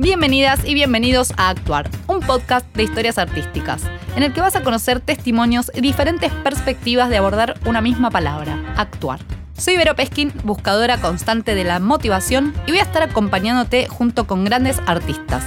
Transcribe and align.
Bienvenidas 0.00 0.64
y 0.64 0.74
bienvenidos 0.74 1.32
a 1.36 1.48
Actuar, 1.48 1.90
un 2.06 2.20
podcast 2.20 2.64
de 2.76 2.84
historias 2.84 3.18
artísticas, 3.18 3.82
en 4.14 4.22
el 4.22 4.32
que 4.32 4.40
vas 4.40 4.54
a 4.54 4.62
conocer 4.62 5.00
testimonios 5.00 5.72
y 5.74 5.80
diferentes 5.80 6.30
perspectivas 6.32 7.10
de 7.10 7.16
abordar 7.16 7.58
una 7.66 7.80
misma 7.80 8.08
palabra, 8.08 8.62
actuar. 8.76 9.18
Soy 9.56 9.76
Vero 9.76 9.96
Peskin, 9.96 10.32
buscadora 10.44 11.00
constante 11.00 11.56
de 11.56 11.64
la 11.64 11.80
motivación, 11.80 12.54
y 12.68 12.70
voy 12.70 12.78
a 12.78 12.84
estar 12.84 13.02
acompañándote 13.02 13.88
junto 13.88 14.28
con 14.28 14.44
grandes 14.44 14.80
artistas. 14.86 15.42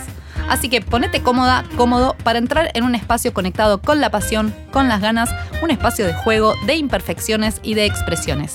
Así 0.50 0.68
que 0.68 0.82
ponete 0.82 1.22
cómoda, 1.22 1.64
cómodo, 1.78 2.18
para 2.22 2.38
entrar 2.38 2.72
en 2.74 2.84
un 2.84 2.94
espacio 2.94 3.34
conectado 3.34 3.82
con 3.82 4.02
la 4.02 4.12
pasión, 4.12 4.54
con 4.74 4.90
las 4.90 5.00
ganas, 5.00 5.30
un 5.64 5.72
espacio 5.72 6.06
de 6.06 6.14
juego, 6.14 6.56
de 6.66 6.76
imperfecciones 6.76 7.62
y 7.64 7.76
de 7.76 7.86
expresiones. 7.86 8.52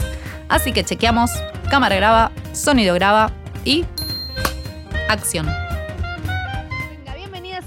Así 0.50 0.72
que 0.72 0.84
chequeamos, 0.84 1.30
cámara 1.70 1.96
graba, 1.96 2.32
sonido 2.52 2.94
graba 2.94 3.32
y 3.64 3.86
acción 5.08 5.48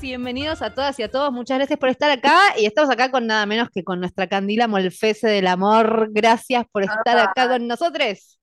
bienvenidos 0.10 0.64
a 0.64 0.74
todas 0.74 0.98
y 0.98 1.04
a 1.04 1.12
todos. 1.12 1.32
Muchas 1.32 1.60
gracias 1.60 1.78
por 1.78 1.90
estar 1.90 2.10
acá. 2.10 2.42
Y 2.58 2.66
estamos 2.66 2.90
acá 2.90 3.12
con 3.12 3.28
nada 3.28 3.46
menos 3.46 3.70
que 3.70 3.84
con 3.84 4.00
nuestra 4.00 4.26
Candila 4.26 4.68
Molfese 4.68 5.28
del 5.28 5.46
Amor. 5.46 6.10
Gracias 6.12 6.66
por 6.72 6.82
estar 6.82 7.20
acá 7.20 7.48
con 7.48 7.68
nosotros. 7.68 8.40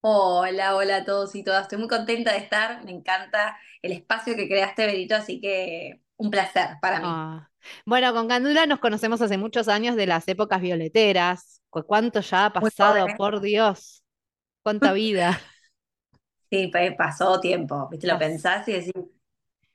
Hola, 0.00 0.74
hola 0.74 0.96
a 0.96 1.04
todos 1.04 1.34
y 1.34 1.44
todas. 1.44 1.64
Estoy 1.64 1.76
muy 1.76 1.88
contenta 1.88 2.32
de 2.32 2.38
estar. 2.38 2.82
Me 2.86 2.90
encanta 2.90 3.58
el 3.82 3.92
espacio 3.92 4.34
que 4.34 4.48
creaste, 4.48 4.86
Berito, 4.86 5.14
así 5.14 5.42
que 5.42 6.00
un 6.16 6.30
placer 6.30 6.78
para 6.80 7.00
mí. 7.00 7.06
Ah. 7.06 7.50
Bueno, 7.84 8.14
con 8.14 8.26
Candula 8.26 8.64
nos 8.64 8.78
conocemos 8.78 9.20
hace 9.20 9.36
muchos 9.36 9.68
años 9.68 9.94
de 9.94 10.06
las 10.06 10.26
épocas 10.26 10.62
violeteras. 10.62 11.60
¿Cuánto 11.68 12.20
ya 12.20 12.46
ha 12.46 12.52
pasado? 12.52 13.06
Por 13.18 13.42
Dios. 13.42 14.02
¿Cuánta 14.62 14.92
vida? 14.94 15.38
Sí, 16.50 16.70
pasó 16.98 17.40
tiempo. 17.40 17.88
¿Viste? 17.90 18.06
Lo 18.06 18.18
pensás 18.18 18.68
y 18.68 18.72
decís, 18.72 18.92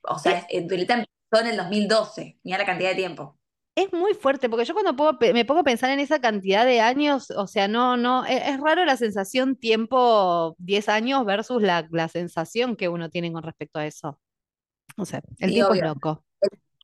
o 0.08 0.20
sea, 0.20 0.48
Violeta 0.50 0.94
empezó 0.94 1.46
en 1.46 1.52
el 1.52 1.58
2012, 1.58 2.40
mira 2.44 2.58
la 2.58 2.66
cantidad 2.66 2.90
de 2.90 2.96
tiempo. 2.96 3.38
Es 3.78 3.94
muy 3.94 4.16
fuerte, 4.16 4.50
porque 4.50 4.66
yo 4.66 4.74
cuando 4.74 5.20
me 5.34 5.46
pongo 5.46 5.60
a 5.60 5.64
pensar 5.64 5.92
en 5.92 6.00
esa 6.00 6.20
cantidad 6.20 6.66
de 6.66 6.82
años, 6.82 7.30
o 7.30 7.46
sea, 7.46 7.68
no, 7.68 7.96
no, 7.96 8.26
e, 8.26 8.50
es, 8.50 8.60
raro 8.60 8.84
la 8.86 8.98
sensación 8.98 9.56
tiempo 9.56 10.56
10 10.58 10.90
años 10.90 11.26
versus 11.26 11.62
la, 11.62 11.88
sensación 12.10 12.76
que 12.76 12.90
uno 12.90 13.12
tiene 13.12 13.32
con 13.32 13.44
respecto 13.44 13.78
a 13.78 13.86
eso. 13.86 14.20
O 14.98 15.06
sea, 15.06 15.22
el 15.38 15.52
tiempo 15.52 15.76
es 15.76 15.84
loco. 15.84 16.26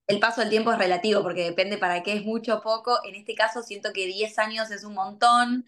El, 0.06 0.20
paso 0.20 0.42
del 0.42 0.52
tiempo 0.52 0.72
es 0.72 0.78
relativo, 0.78 1.24
porque 1.24 1.46
depende 1.46 1.80
para 1.80 2.04
qué 2.04 2.14
es 2.14 2.26
mucho 2.26 2.58
o 2.58 2.62
poco. 2.62 3.00
En 3.06 3.16
este 3.16 3.34
caso 3.34 3.64
siento 3.64 3.92
que 3.92 4.06
10 4.06 4.38
años 4.38 4.70
es 4.70 4.84
un 4.84 4.94
montón, 4.94 5.66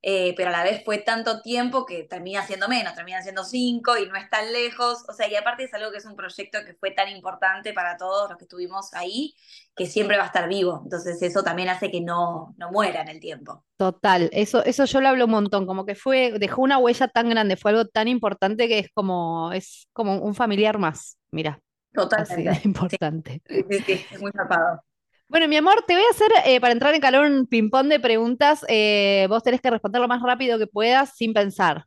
eh, 0.00 0.32
pero 0.36 0.50
a 0.50 0.52
la 0.52 0.62
vez 0.62 0.84
fue 0.84 0.98
tanto 0.98 1.42
tiempo 1.42 1.84
que 1.84 2.04
termina 2.04 2.46
siendo 2.46 2.68
menos, 2.68 2.94
termina 2.94 3.20
siendo 3.20 3.44
cinco 3.44 3.98
y 3.98 4.06
no 4.06 4.16
es 4.16 4.30
tan 4.30 4.52
lejos. 4.52 5.04
O 5.08 5.12
sea, 5.12 5.28
y 5.28 5.34
aparte 5.34 5.64
es 5.64 5.74
algo 5.74 5.90
que 5.90 5.98
es 5.98 6.04
un 6.04 6.14
proyecto 6.14 6.58
que 6.64 6.74
fue 6.74 6.92
tan 6.92 7.08
importante 7.08 7.72
para 7.72 7.96
todos 7.96 8.28
los 8.28 8.38
que 8.38 8.44
estuvimos 8.44 8.94
ahí, 8.94 9.34
que 9.74 9.86
siempre 9.86 10.16
va 10.16 10.24
a 10.24 10.26
estar 10.26 10.48
vivo. 10.48 10.80
Entonces 10.84 11.20
eso 11.22 11.42
también 11.42 11.68
hace 11.68 11.90
que 11.90 12.00
no, 12.00 12.54
no 12.58 12.70
muera 12.70 13.02
en 13.02 13.08
el 13.08 13.18
tiempo. 13.18 13.64
Total, 13.76 14.30
eso, 14.32 14.64
eso 14.64 14.84
yo 14.84 15.00
lo 15.00 15.08
hablo 15.08 15.24
un 15.24 15.32
montón, 15.32 15.66
como 15.66 15.84
que 15.84 15.94
fue, 15.94 16.38
dejó 16.38 16.62
una 16.62 16.78
huella 16.78 17.08
tan 17.08 17.28
grande, 17.28 17.56
fue 17.56 17.72
algo 17.72 17.86
tan 17.86 18.08
importante 18.08 18.68
que 18.68 18.78
es 18.78 18.88
como, 18.92 19.52
es 19.52 19.88
como 19.92 20.18
un 20.18 20.34
familiar 20.34 20.78
más, 20.78 21.16
mira. 21.30 21.60
Totalmente. 21.92 22.60
importante. 22.64 23.42
Sí, 23.48 23.64
sí, 23.68 23.78
sí, 23.80 24.06
es 24.12 24.20
muy 24.20 24.30
zapado. 24.32 24.82
Bueno, 25.28 25.46
mi 25.48 25.56
amor, 25.56 25.84
te 25.86 25.94
voy 25.94 26.02
a 26.02 26.10
hacer, 26.10 26.30
eh, 26.46 26.60
para 26.60 26.72
entrar 26.72 26.94
en 26.94 27.00
calor, 27.00 27.26
un 27.30 27.46
ping-pong 27.46 27.88
de 27.88 28.00
preguntas. 28.00 28.64
Eh, 28.68 29.26
vos 29.28 29.42
tenés 29.42 29.60
que 29.60 29.70
responder 29.70 30.00
lo 30.00 30.08
más 30.08 30.22
rápido 30.22 30.58
que 30.58 30.66
puedas 30.66 31.16
sin 31.16 31.34
pensar. 31.34 31.84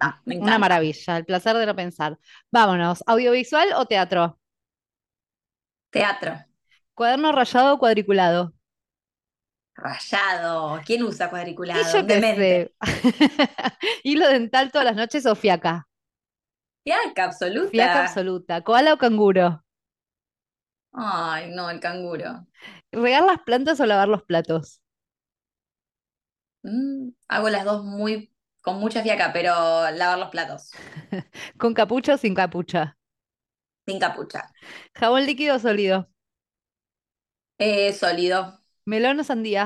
Ah, 0.00 0.20
Una 0.38 0.58
maravilla, 0.58 1.16
el 1.18 1.24
placer 1.24 1.56
de 1.56 1.66
no 1.66 1.76
pensar. 1.76 2.18
Vámonos, 2.50 3.02
¿audiovisual 3.06 3.72
o 3.76 3.86
teatro? 3.86 4.38
Teatro. 5.90 6.32
¿Cuaderno 6.94 7.32
rayado 7.32 7.74
o 7.74 7.78
cuadriculado? 7.78 8.54
Rayado. 9.76 10.80
¿Quién 10.84 11.02
usa 11.02 11.28
cuadriculado? 11.30 11.80
Y 11.80 11.84
yo 11.84 12.06
qué 12.06 12.72
¿Hilo 14.04 14.28
dental 14.28 14.70
todas 14.70 14.84
las 14.86 14.96
noches 14.96 15.26
o 15.26 15.34
fiaca? 15.34 15.86
Fiaca 16.84 17.24
absoluta. 17.24 17.70
Fiaca 17.70 17.98
absoluta. 18.04 18.54
¿Koala 18.66 18.94
o 18.94 18.98
canguro? 19.02 19.46
Ay, 20.92 21.50
no, 21.54 21.68
el 21.70 21.80
canguro. 21.80 22.46
¿Regar 22.92 23.22
las 23.24 23.40
plantas 23.42 23.80
o 23.80 23.86
lavar 23.86 24.08
los 24.08 24.22
platos? 24.22 24.80
Mm, 26.62 27.10
hago 27.28 27.48
las 27.50 27.64
dos 27.64 27.84
muy, 27.84 28.32
con 28.60 28.78
mucha 28.80 29.02
fiaca, 29.02 29.32
pero 29.32 29.50
lavar 29.90 30.18
los 30.18 30.30
platos. 30.30 30.78
¿Con 31.58 31.74
capucha 31.74 32.14
o 32.14 32.18
sin 32.18 32.34
capucha? 32.34 32.96
Sin 33.86 33.98
capucha. 34.00 34.42
¿Jabón 34.94 35.26
líquido 35.26 35.56
o 35.56 35.58
sólido? 35.58 36.08
Eh, 37.58 37.92
sólido. 37.94 38.60
¿Melón 38.90 39.20
o 39.22 39.24
sandía? 39.30 39.64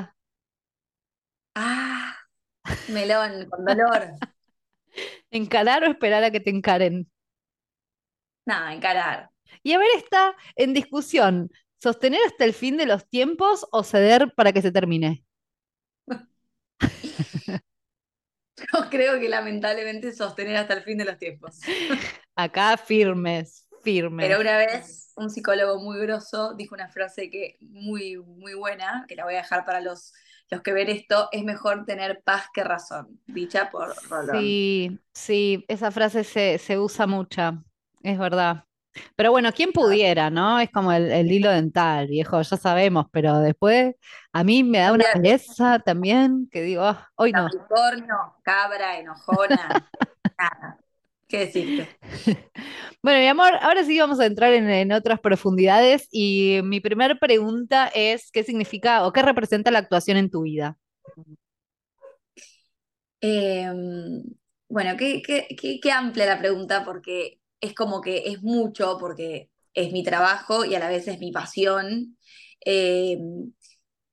Ah, 1.56 2.14
melón, 2.88 3.48
con 3.50 3.64
dolor. 3.66 4.02
¿Encarar 5.40 5.80
o 5.84 5.88
esperar 5.94 6.22
a 6.24 6.30
que 6.32 6.40
te 6.44 6.50
encaren? 6.50 6.96
Nada, 8.44 8.72
encarar. 8.72 9.30
Y 9.66 9.72
a 9.72 9.78
ver, 9.78 9.88
está 9.96 10.36
en 10.54 10.74
discusión, 10.74 11.50
¿sostener 11.82 12.20
hasta 12.24 12.44
el 12.44 12.54
fin 12.54 12.76
de 12.76 12.86
los 12.86 13.08
tiempos 13.08 13.66
o 13.72 13.82
ceder 13.82 14.32
para 14.36 14.52
que 14.52 14.62
se 14.62 14.70
termine? 14.70 15.24
Yo 18.56 18.88
creo 18.90 19.18
que 19.18 19.28
lamentablemente 19.28 20.12
sostener 20.12 20.54
hasta 20.54 20.74
el 20.74 20.84
fin 20.84 20.98
de 20.98 21.04
los 21.04 21.18
tiempos. 21.18 21.58
Acá 22.36 22.76
firmes, 22.76 23.66
firmes. 23.82 24.24
Pero 24.24 24.40
una 24.40 24.56
vez 24.56 25.12
un 25.16 25.30
psicólogo 25.30 25.82
muy 25.82 25.98
grosso 25.98 26.54
dijo 26.54 26.76
una 26.76 26.88
frase 26.88 27.28
que 27.28 27.56
muy, 27.58 28.18
muy 28.18 28.54
buena, 28.54 29.04
que 29.08 29.16
la 29.16 29.24
voy 29.24 29.34
a 29.34 29.38
dejar 29.38 29.64
para 29.64 29.80
los, 29.80 30.12
los 30.48 30.62
que 30.62 30.74
ven 30.74 30.90
esto, 30.90 31.28
es 31.32 31.42
mejor 31.42 31.86
tener 31.86 32.22
paz 32.22 32.46
que 32.54 32.62
razón, 32.62 33.20
dicha 33.26 33.68
por 33.72 33.92
Rolón. 34.08 34.40
Sí, 34.40 34.96
sí, 35.12 35.64
esa 35.66 35.90
frase 35.90 36.22
se, 36.22 36.58
se 36.58 36.78
usa 36.78 37.08
mucha, 37.08 37.64
es 38.04 38.16
verdad. 38.16 38.62
Pero 39.14 39.30
bueno, 39.30 39.52
¿quién 39.52 39.72
pudiera, 39.72 40.30
no? 40.30 40.58
Es 40.58 40.70
como 40.70 40.92
el, 40.92 41.30
hilo 41.30 41.50
dental, 41.50 42.08
viejo, 42.08 42.40
ya 42.40 42.56
sabemos, 42.56 43.06
pero 43.12 43.40
después 43.40 43.94
a 44.32 44.44
mí 44.44 44.64
me 44.64 44.78
da 44.78 44.92
una 44.92 45.04
belleza 45.14 45.78
también 45.80 46.48
que 46.50 46.62
digo, 46.62 46.82
ah, 46.82 47.08
hoy 47.16 47.32
no. 47.32 47.46
Capricornio, 47.46 48.16
cabra, 48.42 48.98
enojona, 48.98 49.88
nada. 50.38 50.78
¿Qué 51.28 51.38
decirte? 51.38 51.88
Bueno, 53.02 53.20
mi 53.20 53.28
amor, 53.28 53.52
ahora 53.60 53.84
sí 53.84 53.96
vamos 54.00 54.18
a 54.18 54.26
entrar 54.26 54.52
en, 54.52 54.90
otras 54.90 55.20
profundidades 55.20 56.08
y 56.10 56.58
mi 56.64 56.80
primera 56.80 57.14
pregunta 57.14 57.86
es, 57.94 58.32
¿qué 58.32 58.42
significa 58.42 59.06
o 59.06 59.12
qué 59.12 59.22
representa 59.22 59.70
la 59.70 59.78
actuación 59.78 60.16
en 60.16 60.28
tu 60.28 60.42
vida? 60.42 60.76
Em, 63.20 64.24
bueno, 64.68 64.96
qué, 64.96 65.22
qué 65.22 65.92
amplia 65.92 66.26
la 66.26 66.40
pregunta 66.40 66.84
porque 66.84 67.38
es 67.66 67.74
como 67.74 68.00
que 68.00 68.24
es 68.26 68.42
mucho 68.42 68.96
porque 69.00 69.50
es 69.74 69.92
mi 69.92 70.02
trabajo 70.04 70.64
y 70.64 70.74
a 70.74 70.78
la 70.78 70.88
vez 70.88 71.08
es 71.08 71.18
mi 71.18 71.32
pasión. 71.32 72.18
Eh, 72.64 73.18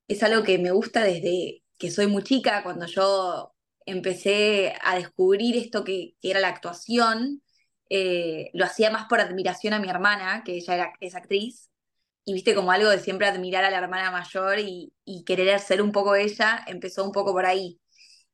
es 0.08 0.24
algo 0.24 0.44
que 0.44 0.58
me 0.60 0.72
gusta 0.72 1.04
desde 1.04 1.64
que 1.78 1.92
soy 1.92 2.08
muy 2.08 2.24
chica, 2.24 2.64
cuando 2.64 2.86
yo 2.86 3.54
empecé 3.86 4.76
a 4.84 4.96
descubrir 4.96 5.58
esto 5.58 5.84
que, 5.84 6.16
era 6.22 6.40
la 6.40 6.50
actuación. 6.50 7.42
Eh, 7.90 8.50
lo 8.54 8.66
hacía 8.66 8.90
más 8.92 9.08
por 9.08 9.20
admiración 9.22 9.74
a 9.74 9.80
mi 9.80 9.90
hermana, 9.90 10.44
que 10.46 10.56
ella 10.56 10.76
era, 10.76 10.94
es 11.00 11.16
actriz, 11.16 11.70
y 12.26 12.34
viste 12.34 12.56
como 12.56 12.72
algo 12.72 12.90
de 12.90 13.00
siempre 13.00 13.28
admirar 13.28 13.66
a 13.66 13.72
la 13.72 13.78
hermana 13.80 14.12
mayor 14.12 14.60
y, 14.60 14.94
y 15.06 15.24
querer 15.26 15.60
ser 15.60 15.82
un 15.82 15.92
poco 15.92 16.16
ella, 16.16 16.64
empezó 16.68 17.04
un 17.06 17.12
poco 17.12 17.34
por 17.34 17.46
ahí. 17.46 17.82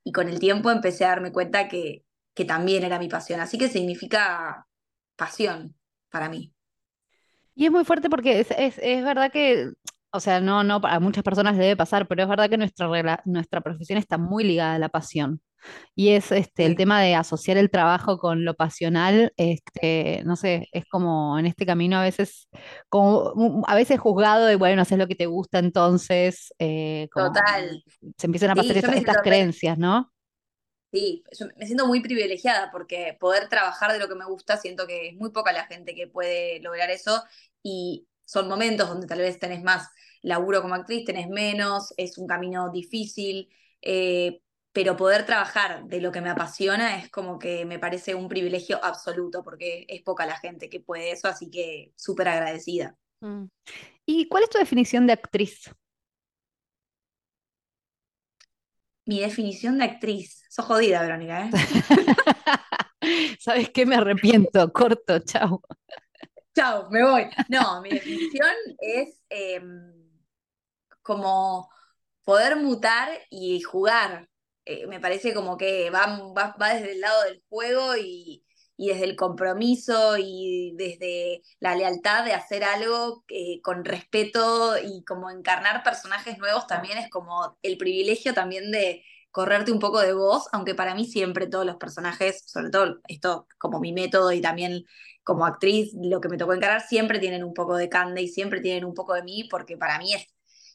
Y 0.04 0.12
con 0.12 0.30
el 0.30 0.40
tiempo 0.40 0.72
empecé 0.72 1.06
a 1.06 1.10
darme 1.10 1.32
cuenta 1.32 1.68
que, 1.68 2.06
que 2.34 2.46
también 2.46 2.84
era 2.84 3.00
mi 3.00 3.10
pasión. 3.10 3.42
Así 3.42 3.58
que 3.58 3.70
significa 3.70 4.68
pasión 5.20 5.76
para 6.10 6.30
mí. 6.30 6.52
Y 7.54 7.66
es 7.66 7.72
muy 7.72 7.84
fuerte 7.84 8.10
porque 8.10 8.40
es, 8.40 8.48
es, 8.52 9.04
verdad 9.04 9.32
que, 9.32 9.70
o 10.12 10.20
sea, 10.20 10.40
no, 10.40 10.64
no, 10.64 10.80
a 10.84 11.00
muchas 11.00 11.24
personas 11.24 11.58
le 11.58 11.64
debe 11.64 11.76
pasar, 11.76 12.08
pero 12.08 12.24
es 12.24 12.30
verdad 12.30 12.50
que 12.50 12.58
nuestra, 12.58 13.22
nuestra 13.26 13.62
profesión 13.62 14.00
está 14.00 14.18
muy 14.18 14.46
ligada 14.46 14.76
a 14.76 14.80
la 14.80 14.90
pasión. 14.90 15.42
Y 15.94 16.12
es 16.12 16.32
este 16.32 16.66
el 16.66 16.78
tema 16.78 17.02
de 17.02 17.16
asociar 17.16 17.58
el 17.58 17.70
trabajo 17.70 18.18
con 18.18 18.46
lo 18.46 18.54
pasional, 18.54 19.34
este, 19.36 20.24
no 20.24 20.38
sé, 20.38 20.70
es 20.72 20.86
como 20.86 21.38
en 21.38 21.48
este 21.48 21.66
camino 21.66 21.98
a 21.98 22.04
veces, 22.04 22.48
como 22.88 23.66
a 23.68 23.76
veces 23.76 24.00
juzgado 24.00 24.46
de 24.46 24.56
bueno, 24.56 24.82
haces 24.82 24.98
lo 24.98 25.08
que 25.08 25.16
te 25.16 25.26
gusta, 25.26 25.60
entonces 25.60 26.54
eh, 26.60 27.10
Total. 27.14 27.84
se 28.18 28.26
empiezan 28.26 28.52
a 28.52 28.56
pasar 28.56 28.78
estas 28.78 29.18
creencias, 29.22 29.78
¿no? 29.78 30.10
Sí, 30.92 31.24
yo 31.38 31.46
me 31.58 31.66
siento 31.66 31.86
muy 31.86 32.02
privilegiada 32.02 32.72
porque 32.72 33.16
poder 33.20 33.48
trabajar 33.48 33.92
de 33.92 34.00
lo 34.00 34.08
que 34.08 34.16
me 34.16 34.26
gusta, 34.26 34.58
siento 34.58 34.88
que 34.88 35.10
es 35.10 35.16
muy 35.16 35.32
poca 35.32 35.52
la 35.52 35.66
gente 35.66 35.94
que 35.94 36.08
puede 36.08 36.60
lograr 36.62 36.90
eso 36.90 37.24
y 37.62 38.08
son 38.26 38.48
momentos 38.48 38.90
donde 38.90 39.06
tal 39.08 39.20
vez 39.20 39.38
tenés 39.40 39.64
más 39.64 39.90
laburo 40.22 40.62
como 40.62 40.76
actriz, 40.76 41.06
tenés 41.06 41.30
menos, 41.30 41.94
es 41.98 42.18
un 42.18 42.28
camino 42.28 42.72
difícil, 42.72 43.50
eh, 43.82 44.42
pero 44.72 44.98
poder 44.98 45.26
trabajar 45.26 45.86
de 45.86 46.02
lo 46.02 46.12
que 46.12 46.22
me 46.22 46.30
apasiona 46.30 46.98
es 46.98 47.10
como 47.10 47.40
que 47.40 47.66
me 47.66 47.80
parece 47.80 48.16
un 48.16 48.28
privilegio 48.28 48.84
absoluto, 48.84 49.44
porque 49.44 49.86
es 49.88 50.02
poca 50.02 50.26
la 50.26 50.38
gente 50.38 50.70
que 50.70 50.80
puede 50.80 51.12
eso, 51.12 51.28
así 51.28 51.50
que 51.50 51.92
súper 51.96 52.28
agradecida. 52.28 52.96
Mm. 53.22 53.46
¿Y 54.06 54.28
cuál 54.28 54.44
es 54.44 54.50
tu 54.50 54.58
definición 54.58 55.08
de 55.08 55.14
actriz? 55.14 55.70
Mi 59.10 59.20
definición 59.22 59.80
de 59.80 59.86
actriz. 59.86 60.46
Sos 60.52 60.66
jodida, 60.66 61.02
Verónica, 61.02 61.46
¿eh? 61.48 61.50
¿Sabes 63.40 63.72
qué? 63.72 63.84
Me 63.88 63.96
arrepiento. 63.96 64.72
Corto, 64.72 65.18
chao. 65.18 65.64
Chao, 66.56 66.92
me 66.92 67.04
voy. 67.04 67.28
No, 67.48 67.82
mi 67.82 67.90
definición 67.90 68.52
es 68.78 69.20
em, 69.30 70.12
como 71.02 71.72
poder 72.24 72.58
mutar 72.58 73.10
y 73.32 73.62
jugar. 73.62 74.30
Eh, 74.64 74.86
me 74.86 75.00
parece 75.00 75.34
como 75.34 75.58
que 75.58 75.90
va, 75.90 76.32
va, 76.32 76.74
desde 76.76 76.92
el 76.92 77.02
lado 77.02 77.24
del 77.24 77.42
juego 77.50 77.98
y, 77.98 78.46
desde 78.88 79.04
el 79.06 79.16
compromiso 79.16 80.18
y 80.18 80.74
desde 80.78 81.42
la 81.60 81.76
lealtad 81.76 82.24
de 82.26 82.34
hacer 82.34 82.64
algo 82.64 83.24
eh, 83.28 83.62
con 83.62 83.84
respeto 83.84 84.78
y 84.78 85.04
como 85.04 85.30
encarnar 85.30 85.84
personajes 85.84 86.38
nuevos 86.38 86.68
también 86.68 86.98
es 86.98 87.10
como 87.10 87.58
el 87.62 87.78
privilegio 87.78 88.34
también 88.34 88.72
de 88.72 89.04
correrte 89.32 89.72
un 89.72 89.80
poco 89.80 90.00
de 90.02 90.14
voz, 90.14 90.48
aunque 90.54 90.76
para 90.76 90.96
mí 90.96 91.06
siempre 91.06 91.48
todos 91.48 91.66
los 91.66 91.76
personajes, 91.76 92.44
sobre 92.46 92.70
todo 92.70 93.00
esto 93.08 93.48
como 93.58 93.80
mi 93.80 93.94
método 93.94 94.32
y 94.32 94.42
también 94.42 94.86
como 95.24 95.46
actriz, 95.46 95.92
lo 96.02 96.22
que 96.22 96.30
me 96.30 96.38
tocó 96.38 96.54
encarar, 96.54 96.82
siempre 96.82 97.20
tienen 97.20 97.44
un 97.44 97.54
poco 97.54 97.76
de 97.78 97.90
Cande 97.90 98.22
y 98.22 98.28
siempre 98.28 98.62
tienen 98.62 98.86
un 98.86 98.94
poco 98.96 99.14
de 99.14 99.24
mí, 99.24 99.48
porque 99.50 99.78
para 99.78 100.00
mí 100.00 100.14
es 100.14 100.26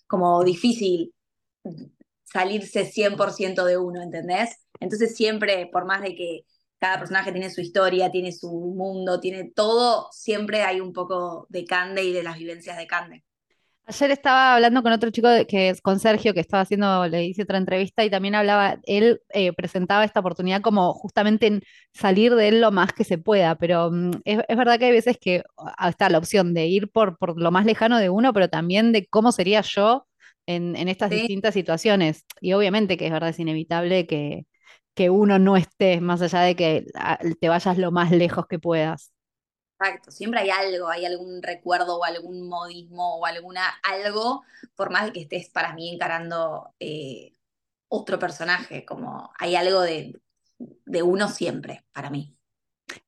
como 0.06 0.44
difícil 0.44 1.12
salirse 2.24 2.84
100% 2.86 3.64
de 3.64 3.78
uno, 3.78 4.02
¿entendés? 4.02 4.56
Entonces 4.80 5.16
siempre, 5.16 5.68
por 5.72 5.86
más 5.86 6.02
de 6.02 6.14
que 6.14 6.44
cada 6.84 6.98
personaje 6.98 7.32
tiene 7.32 7.48
su 7.48 7.62
historia, 7.62 8.10
tiene 8.10 8.30
su 8.30 8.50
mundo, 8.50 9.18
tiene 9.18 9.50
todo, 9.56 10.08
siempre 10.12 10.64
hay 10.64 10.82
un 10.82 10.92
poco 10.92 11.46
de 11.48 11.64
Cande 11.64 12.04
y 12.04 12.12
de 12.12 12.22
las 12.22 12.36
vivencias 12.36 12.76
de 12.76 12.86
Cande. 12.86 13.24
Ayer 13.86 14.10
estaba 14.10 14.54
hablando 14.54 14.82
con 14.82 14.92
otro 14.92 15.08
chico 15.10 15.28
que 15.48 15.70
es 15.70 15.80
con 15.80 15.98
Sergio, 15.98 16.34
que 16.34 16.40
estaba 16.40 16.62
haciendo, 16.62 17.06
le 17.08 17.24
hice 17.24 17.44
otra 17.44 17.56
entrevista 17.56 18.04
y 18.04 18.10
también 18.10 18.34
hablaba, 18.34 18.80
él 18.82 19.22
eh, 19.30 19.54
presentaba 19.54 20.04
esta 20.04 20.20
oportunidad 20.20 20.60
como 20.60 20.92
justamente 20.92 21.46
en 21.46 21.62
salir 21.94 22.34
de 22.34 22.48
él 22.48 22.60
lo 22.60 22.70
más 22.70 22.92
que 22.92 23.04
se 23.04 23.16
pueda, 23.16 23.54
pero 23.54 23.90
mm, 23.90 24.10
es, 24.26 24.38
verdad 24.46 24.78
que 24.78 24.84
hay 24.84 24.92
veces 24.92 25.16
que 25.18 25.42
ah, 25.56 25.88
está 25.88 26.10
la 26.10 26.18
opción 26.18 26.52
de 26.52 26.66
ir 26.66 26.90
por, 26.90 27.16
por 27.16 27.40
lo 27.40 27.50
más 27.50 27.64
lejano 27.64 27.98
de 27.98 28.10
uno, 28.10 28.34
pero 28.34 28.50
también 28.50 28.92
de 28.92 29.06
cómo 29.06 29.32
sería 29.32 29.62
yo 29.62 30.06
en, 30.44 30.76
estas 30.86 31.08
distintas 31.08 31.54
situaciones. 31.54 32.26
Y 32.42 32.52
obviamente 32.52 32.98
que 32.98 33.06
es 33.06 33.12
verdad, 33.12 33.30
es 33.30 33.38
inevitable 33.38 34.06
que, 34.06 34.44
que 34.94 35.10
uno 35.10 35.38
no 35.38 35.56
esté, 35.56 36.00
más 36.00 36.22
allá 36.22 36.40
de 36.40 36.56
que 36.56 36.86
ah, 36.94 37.18
te 37.40 37.48
vayas 37.48 37.78
lo 37.78 37.90
más 37.90 38.10
lejos 38.10 38.46
que 38.46 38.58
puedas. 38.58 39.12
Exacto, 39.78 40.12
siempre 40.12 40.40
hay 40.40 40.50
algo, 40.50 40.88
hay 40.88 41.04
algún 41.04 41.42
recuerdo 41.42 41.98
o 41.98 42.04
algún 42.04 42.48
modismo 42.48 43.16
o 43.16 43.26
alguna 43.26 43.68
algo, 43.82 44.42
por 44.76 44.90
más 44.90 45.06
de 45.06 45.12
que 45.12 45.20
estés 45.22 45.50
para 45.50 45.74
mí 45.74 45.92
encarando 45.92 46.72
eh, 46.78 47.32
otro 47.88 48.18
personaje, 48.18 48.84
como 48.84 49.32
hay 49.38 49.56
algo 49.56 49.80
de, 49.82 50.14
uno 51.02 51.28
siempre, 51.28 51.84
para 51.92 52.08
mí. 52.08 52.36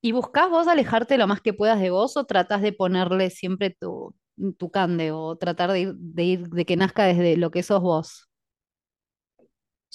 ¿Y 0.00 0.10
buscas 0.10 0.50
vos 0.50 0.66
alejarte 0.66 1.18
lo 1.18 1.28
más 1.28 1.40
que 1.40 1.52
puedas 1.52 1.80
de 1.80 1.90
vos 1.90 2.16
o 2.16 2.24
tratás 2.24 2.62
de 2.62 2.72
ponerle 2.72 3.30
siempre 3.30 3.70
tu, 3.70 4.14
tu 4.58 4.70
cande 4.70 5.12
o 5.12 5.36
tratar 5.36 5.70
de 5.70 5.80
ir, 5.80 5.94
de 5.94 6.22
ir, 6.24 6.48
de 6.48 6.64
que 6.64 6.76
nazca 6.76 7.04
desde 7.04 7.36
lo 7.36 7.52
que 7.52 7.62
sos 7.62 7.80
vos? 7.80 8.28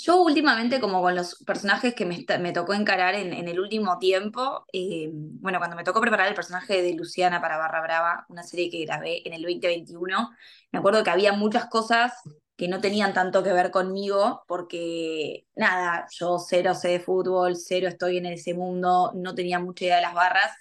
Yo 0.03 0.21
últimamente, 0.23 0.79
como 0.79 0.99
con 1.01 1.15
los 1.15 1.35
personajes 1.45 1.93
que 1.93 2.05
me, 2.05 2.53
tocó 2.53 2.73
encarar 2.73 3.13
en, 3.13 3.47
el 3.47 3.59
último 3.59 3.99
tiempo, 3.99 4.65
eh, 4.73 5.09
bueno, 5.13 5.59
cuando 5.59 5.75
me 5.75 5.83
tocó 5.83 6.01
preparar 6.01 6.27
el 6.27 6.33
personaje 6.33 6.81
de 6.81 6.93
Luciana 6.95 7.39
para 7.39 7.57
Barra 7.57 7.81
Brava, 7.81 8.25
una 8.29 8.41
serie 8.41 8.71
que 8.71 8.83
grabé 8.83 9.21
en 9.27 9.33
el 9.33 9.43
2021, 9.43 10.31
me 10.71 10.79
acuerdo 10.79 11.03
que 11.03 11.11
había 11.11 11.33
muchas 11.33 11.67
cosas 11.67 12.13
que 12.55 12.67
no 12.67 12.81
tenían 12.81 13.13
tanto 13.13 13.43
que 13.43 13.53
ver 13.53 13.69
conmigo, 13.69 14.43
porque 14.47 15.45
nada, 15.55 16.07
yo 16.11 16.39
cero 16.39 16.73
sé 16.73 16.89
de 16.89 16.99
fútbol, 16.99 17.55
cero 17.55 17.87
estoy 17.87 18.17
en 18.17 18.25
ese 18.25 18.55
mundo, 18.55 19.11
no 19.13 19.35
tenía 19.35 19.59
mucha 19.59 19.85
idea 19.85 19.97
de 19.97 20.01
las 20.01 20.15
barras, 20.15 20.51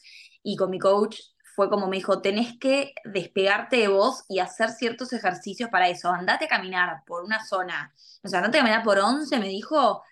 y 0.42 0.56
con 0.56 0.70
mi 0.70 0.78
coach 0.78 1.18
fue 1.60 1.68
como 1.68 1.88
me 1.88 1.98
dijo, 1.98 2.22
tenés 2.22 2.58
que 2.58 2.94
despegarte 3.04 3.76
de 3.76 3.88
vos 3.88 4.24
y 4.30 4.38
hacer 4.38 4.70
ciertos 4.70 5.12
ejercicios 5.12 5.68
para 5.68 5.90
eso. 5.90 6.08
Andate 6.10 6.46
a 6.46 6.48
caminar 6.48 7.02
por 7.04 7.22
una 7.22 7.44
zona. 7.44 7.92
O 8.22 8.28
sea, 8.28 8.38
andate 8.38 8.56
a 8.56 8.62
caminar 8.62 8.82
por 8.82 8.98
11, 8.98 9.38
me 9.38 9.48
dijo, 9.48 10.02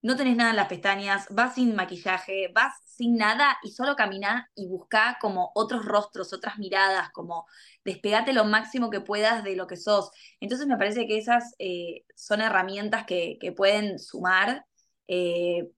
no 0.00 0.14
tenés 0.14 0.36
nada 0.36 0.50
en 0.50 0.56
las 0.56 0.68
pestañas, 0.68 1.26
vas 1.30 1.56
sin 1.56 1.74
maquillaje, 1.74 2.52
vas 2.54 2.72
sin 2.84 3.16
nada 3.16 3.58
y 3.64 3.72
solo 3.72 3.96
camina 3.96 4.48
y 4.54 4.68
busca 4.68 5.18
como 5.20 5.50
otros 5.56 5.84
rostros, 5.84 6.32
otras 6.32 6.56
miradas, 6.58 7.10
como 7.10 7.46
despegate 7.84 8.32
lo 8.32 8.44
máximo 8.44 8.90
que 8.90 9.00
puedas 9.00 9.42
de 9.42 9.56
lo 9.56 9.66
que 9.66 9.76
sos. 9.76 10.12
Entonces 10.38 10.68
me 10.68 10.76
parece 10.76 11.08
que 11.08 11.18
esas 11.18 11.56
eh, 11.58 12.04
son 12.14 12.42
herramientas 12.42 13.06
que, 13.06 13.38
que 13.40 13.50
pueden 13.50 13.98
sumar 13.98 14.66
eh, 15.08 15.68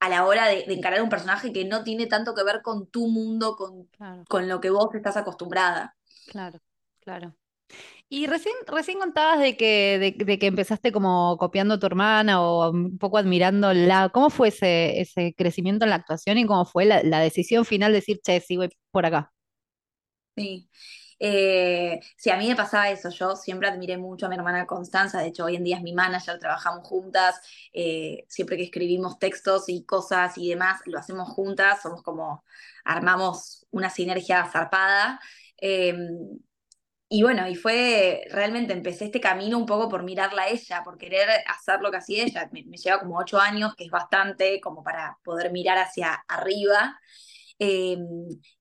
a 0.00 0.08
la 0.08 0.26
hora 0.26 0.46
de, 0.46 0.64
encarar 0.68 1.02
un 1.02 1.08
personaje 1.08 1.52
que 1.52 1.64
no 1.64 1.82
tiene 1.82 2.06
tanto 2.06 2.34
que 2.34 2.44
ver 2.44 2.62
con 2.62 2.86
tu 2.88 3.08
mundo, 3.08 3.56
con, 3.56 3.88
con 4.28 4.48
lo 4.48 4.60
que 4.60 4.70
vos 4.70 4.94
estás 4.94 5.16
acostumbrada. 5.16 5.96
Claro, 6.28 6.60
claro. 7.00 7.34
Y 8.08 8.26
recién, 8.26 8.54
recién 8.66 8.98
contabas 8.98 9.40
de 9.40 9.56
que, 9.56 10.16
de, 10.16 10.38
que 10.38 10.46
empezaste 10.46 10.92
como 10.92 11.36
copiando 11.36 11.74
a 11.74 11.78
tu 11.78 11.86
hermana 11.86 12.40
o 12.40 12.70
un 12.70 12.96
poco 12.96 13.18
admirándola. 13.18 14.08
¿Cómo 14.08 14.30
fue 14.30 14.48
ese, 14.48 15.00
ese 15.00 15.34
crecimiento 15.36 15.84
en 15.84 15.90
la 15.90 15.96
actuación 15.96 16.38
y 16.38 16.46
cómo 16.46 16.64
fue 16.64 16.86
la, 16.86 17.02
la 17.02 17.20
decisión 17.20 17.66
final 17.66 17.92
de 17.92 17.98
decir, 17.98 18.20
che, 18.24 18.40
sí, 18.40 18.56
voy 18.56 18.70
por 18.90 19.04
acá? 19.04 19.32
Sí. 20.36 20.70
Eh, 21.20 22.00
sí, 22.16 22.30
a 22.30 22.36
mí 22.36 22.48
me 22.48 22.56
pasaba 22.56 22.90
eso, 22.90 23.10
yo 23.10 23.34
siempre 23.34 23.68
admiré 23.68 23.96
mucho 23.98 24.26
a 24.26 24.28
mi 24.28 24.36
hermana 24.36 24.66
Constanza, 24.66 25.20
de 25.20 25.28
hecho 25.28 25.44
hoy 25.46 25.56
en 25.56 25.64
día 25.64 25.76
es 25.76 25.82
mi 25.82 25.92
manager, 25.92 26.38
trabajamos 26.38 26.86
juntas, 26.86 27.40
eh, 27.72 28.24
siempre 28.28 28.56
que 28.56 28.62
escribimos 28.64 29.18
textos 29.18 29.68
y 29.68 29.84
cosas 29.84 30.38
y 30.38 30.48
demás, 30.50 30.80
lo 30.86 30.98
hacemos 30.98 31.28
juntas, 31.28 31.82
somos 31.82 32.02
como, 32.02 32.44
armamos 32.84 33.66
una 33.70 33.90
sinergia 33.90 34.46
zarpada. 34.46 35.20
Em, 35.56 36.38
y 37.10 37.22
bueno, 37.22 37.48
y 37.48 37.54
fue, 37.54 38.22
realmente 38.30 38.72
empecé 38.74 39.06
este 39.06 39.20
camino 39.20 39.56
un 39.58 39.64
poco 39.66 39.88
por 39.88 40.02
mirarla 40.02 40.42
a 40.42 40.48
ella, 40.48 40.82
por 40.84 40.98
querer 40.98 41.28
hacer 41.46 41.80
lo 41.80 41.90
que 41.90 41.96
hacía 41.98 42.24
ella. 42.24 42.48
Me, 42.52 42.62
lleva 42.64 43.00
como 43.00 43.18
ocho 43.18 43.40
años, 43.40 43.74
que 43.76 43.84
es 43.84 43.90
bastante 43.90 44.60
como 44.60 44.82
para 44.84 45.18
poder 45.24 45.50
mirar 45.52 45.78
hacia 45.78 46.12
arriba. 46.28 47.00
Em, 47.58 48.00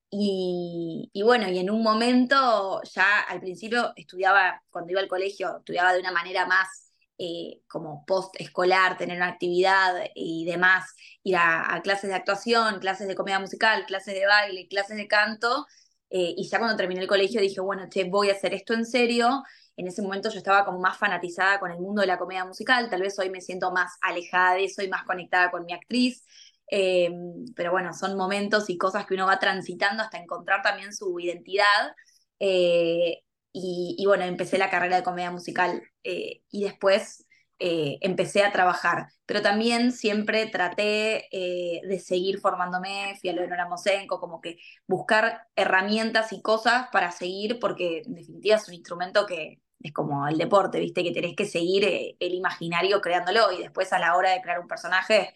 y, 0.10 1.22
bueno, 1.24 1.50
y 1.50 1.60
en 1.60 1.70
un 1.70 1.84
momento, 1.84 2.82
ya 2.84 3.22
al 3.22 3.42
principio 3.42 3.92
estudiaba, 3.96 4.64
cuando 4.70 4.92
iba 4.92 5.02
al 5.02 5.08
colegio, 5.08 5.58
estudiaba 5.58 5.94
de 5.94 6.00
una 6.00 6.12
manera 6.12 6.46
más 6.46 6.94
eh, 7.18 7.62
como 7.68 8.06
post-escolar, 8.06 8.98
tener 8.98 9.18
una 9.18 9.28
actividad 9.28 9.94
y 10.16 10.46
demás, 10.46 10.96
ir 11.24 11.36
a, 11.38 11.82
clases 11.84 12.10
de 12.10 12.16
actuación, 12.16 12.80
clases 12.80 13.08
de 13.08 13.16
comedia 13.16 13.40
musical, 13.40 13.86
clases 13.86 14.14
de 14.14 14.26
baile, 14.26 14.68
clases 14.70 14.98
de 14.98 15.08
canto. 15.08 15.66
Eh, 16.10 16.36
y 16.38 16.48
ya 16.48 16.60
cuando 16.60 16.78
terminé 16.78 17.02
el 17.02 17.08
colegio 17.08 17.42
dije, 17.42 17.60
bueno, 17.60 17.88
che, 17.90 18.06
voy 18.06 18.30
a 18.30 18.34
hacer 18.34 18.54
esto 18.54 18.74
en 18.74 18.86
serio. 18.86 19.44
En 19.76 19.88
ese 19.88 20.02
momento 20.02 20.30
yo 20.30 20.38
estaba 20.38 20.66
como 20.66 20.80
más 20.80 20.98
fanatizada 20.98 21.60
con 21.60 21.72
el 21.72 21.80
mundo 21.80 22.02
de 22.02 22.08
la 22.08 22.18
comedia 22.18 22.46
musical, 22.46 22.90
tal 22.90 23.02
vez 23.02 23.18
hoy 23.20 23.30
me 23.30 23.42
siento 23.42 23.72
más 23.72 23.98
alejada 24.02 24.56
de 24.56 24.66
eso 24.66 24.82
y 24.82 24.88
más 24.88 25.04
conectada 25.04 25.52
con 25.52 25.66
mi 25.66 25.74
actriz. 25.74 26.24
Eh, 26.70 27.10
pero 27.56 27.72
bueno, 27.72 27.94
son 27.94 28.18
momentos 28.18 28.70
y 28.70 28.78
cosas 28.78 29.06
que 29.06 29.14
uno 29.14 29.26
va 29.26 29.40
transitando 29.40 30.04
hasta 30.04 30.18
encontrar 30.18 30.62
también 30.62 30.94
su 30.94 31.20
identidad. 31.20 31.96
Eh, 32.40 33.24
y, 33.60 34.04
bueno, 34.06 34.24
empecé 34.24 34.60
la 34.60 34.70
carrera 34.70 34.98
de 34.98 35.04
comedia 35.04 35.32
musical 35.32 35.82
eh, 36.04 36.44
y 36.52 36.64
después 36.64 37.26
empecé 37.60 38.44
a 38.44 38.52
trabajar. 38.52 39.08
Pero 39.26 39.42
también 39.42 39.92
siempre 39.92 40.46
traté 40.46 41.28
de 41.32 42.00
seguir 42.00 42.40
formándome, 42.40 43.18
fui 43.20 43.32
a 43.32 43.34
Leonora 43.34 43.68
Mosenko, 43.68 44.20
como 44.20 44.42
que 44.42 44.60
buscar 44.86 45.48
herramientas 45.56 46.34
y 46.34 46.42
cosas 46.44 46.88
para 46.92 47.12
seguir, 47.12 47.58
porque 47.60 48.04
en 48.06 48.14
definitiva 48.14 48.58
es 48.58 48.68
un 48.68 48.76
instrumento 48.76 49.26
que, 49.26 49.60
es 49.80 49.92
como 49.92 50.28
el 50.28 50.38
deporte, 50.38 50.80
¿viste? 50.80 51.04
Que 51.04 51.12
tenés 51.12 51.36
que 51.36 51.46
seguir 51.46 52.16
el 52.20 52.34
imaginario 52.36 53.02
creándolo 53.02 53.52
y 53.52 53.64
después 53.64 53.92
a 53.92 53.98
la 53.98 54.16
hora 54.16 54.32
de 54.32 54.42
crear 54.42 54.60
un 54.60 54.68
personaje 54.68 55.34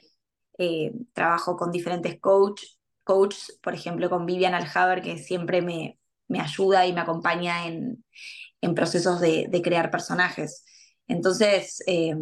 eh, 0.64 0.92
trabajo 1.14 1.58
con 1.58 1.72
diferentes 1.72 2.20
coach, 2.20 2.62
coaches, 3.04 3.60
por 3.64 3.74
ejemplo 3.74 4.12
con 4.12 4.28
Vivian 4.28 4.54
Alhaber, 4.54 5.02
que 5.02 5.18
siempre 5.18 5.64
me, 5.64 5.98
me 6.28 6.40
ayuda 6.40 6.86
y 6.86 6.94
me 6.94 7.02
acompaña 7.02 7.66
en, 7.66 8.06
en 8.62 8.76
procesos 8.76 9.20
de, 9.20 9.48
de, 9.50 9.62
crear 9.64 9.90
personajes. 9.90 10.64
Entonces, 11.08 11.82
eh, 11.88 12.14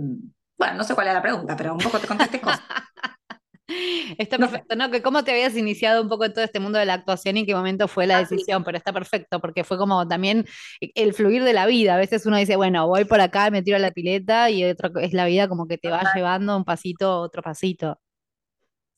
bueno, 0.57 0.75
no 0.75 0.85
sé 0.85 0.95
cuál 0.95 1.09
es 1.09 1.13
la 1.13 1.21
pregunta, 1.21 1.57
pero 1.57 1.73
un 1.73 1.79
poco 1.79 1.99
te 1.99 2.07
contesté 2.07 2.39
cosas. 2.39 2.61
Está 4.17 4.37
perfecto, 4.37 4.77
¿no? 4.77 4.89
Que 4.89 5.01
cómo 5.01 5.25
te 5.25 5.31
habías 5.31 5.57
iniciado 5.57 6.01
un 6.01 6.07
poco 6.07 6.23
en 6.23 6.33
todo 6.33 6.45
este 6.45 6.61
mundo 6.61 6.79
de 6.79 6.85
la 6.85 6.93
actuación 6.93 7.35
y 7.35 7.41
en 7.41 7.45
qué 7.45 7.53
momento 7.53 7.89
fue 7.89 8.07
la 8.07 8.19
Así. 8.19 8.35
decisión, 8.35 8.63
pero 8.63 8.77
está 8.77 8.93
perfecto 8.93 9.41
porque 9.41 9.65
fue 9.65 9.77
como 9.77 10.07
también 10.07 10.45
el 10.79 11.13
fluir 11.13 11.43
de 11.43 11.51
la 11.51 11.65
vida. 11.65 11.95
A 11.95 11.97
veces 11.97 12.25
uno 12.25 12.37
dice, 12.37 12.55
bueno, 12.55 12.87
voy 12.87 13.03
por 13.03 13.19
acá, 13.19 13.51
me 13.51 13.63
tiro 13.63 13.75
a 13.75 13.79
la 13.81 13.91
pileta 13.91 14.49
y 14.49 14.63
otro 14.63 14.97
es 15.01 15.11
la 15.11 15.25
vida 15.25 15.49
como 15.49 15.67
que 15.67 15.77
te 15.77 15.89
va 15.89 16.13
llevando 16.15 16.55
un 16.55 16.63
pasito, 16.63 17.19
otro 17.19 17.43
pasito. 17.43 17.99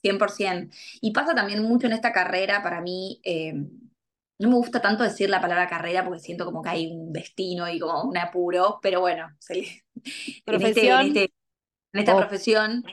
100%. 0.01 0.75
Y 1.01 1.11
pasa 1.13 1.35
también 1.35 1.63
mucho 1.63 1.87
en 1.87 1.93
esta 1.93 2.11
carrera, 2.13 2.61
para 2.63 2.81
mí, 2.81 3.19
eh, 3.23 3.53
no 4.39 4.49
me 4.49 4.55
gusta 4.55 4.81
tanto 4.81 5.03
decir 5.03 5.29
la 5.29 5.41
palabra 5.41 5.67
carrera 5.69 6.03
porque 6.03 6.19
siento 6.19 6.45
como 6.45 6.61
que 6.63 6.69
hay 6.69 6.87
un 6.91 7.13
destino 7.13 7.69
y 7.69 7.79
como 7.79 8.03
un 8.03 8.17
apuro, 8.17 8.79
pero 8.81 9.01
bueno, 9.01 9.27
se 9.39 9.55
le- 9.55 9.83
en 10.49 10.61
este, 10.63 10.93
en 10.93 11.01
Profesión. 11.01 11.01
este, 11.01 11.33
en 11.93 11.99
esta 12.01 12.15
o 12.15 12.17
profesión, 12.17 12.85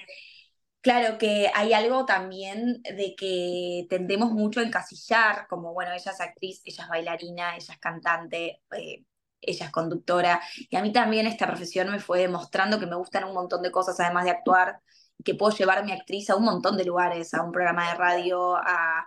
claro 0.81 1.19
que 1.19 1.51
hay 1.55 1.73
algo 1.73 2.05
también 2.07 2.83
de 2.83 3.15
que 3.17 3.87
tendemos 3.91 4.31
mucho 4.33 4.61
a 4.61 4.63
encasillar, 4.65 5.47
como 5.49 5.73
bueno, 5.75 5.93
ella 5.93 6.13
es 6.13 6.21
actriz, 6.21 6.63
ella 6.65 6.85
es 6.85 6.89
bailarina, 6.89 7.57
ella 7.57 7.73
es 7.75 7.79
cantante, 7.81 8.63
eh, 8.77 9.05
ella 9.41 9.67
es 9.67 9.73
conductora, 9.73 10.41
y 10.71 10.77
a 10.77 10.83
mí 10.83 10.93
también 10.93 11.27
esta 11.27 11.47
profesión 11.47 11.91
me 11.91 12.01
fue 12.01 12.21
demostrando 12.21 12.79
que 12.81 12.87
me 12.87 12.97
gustan 12.97 13.25
un 13.25 13.35
montón 13.35 13.63
de 13.63 13.71
cosas 13.71 13.99
además 14.01 14.25
de 14.25 14.31
actuar 14.33 14.81
que 15.25 15.35
puedo 15.35 15.57
llevar 15.57 15.85
mi 15.85 15.93
actriz 15.93 16.31
a 16.31 16.37
un 16.37 16.45
montón 16.45 16.77
de 16.77 16.85
lugares, 16.85 17.35
a 17.35 17.43
un 17.43 17.53
programa 17.53 17.91
de 17.91 17.95
radio, 17.97 18.57
a 18.57 19.07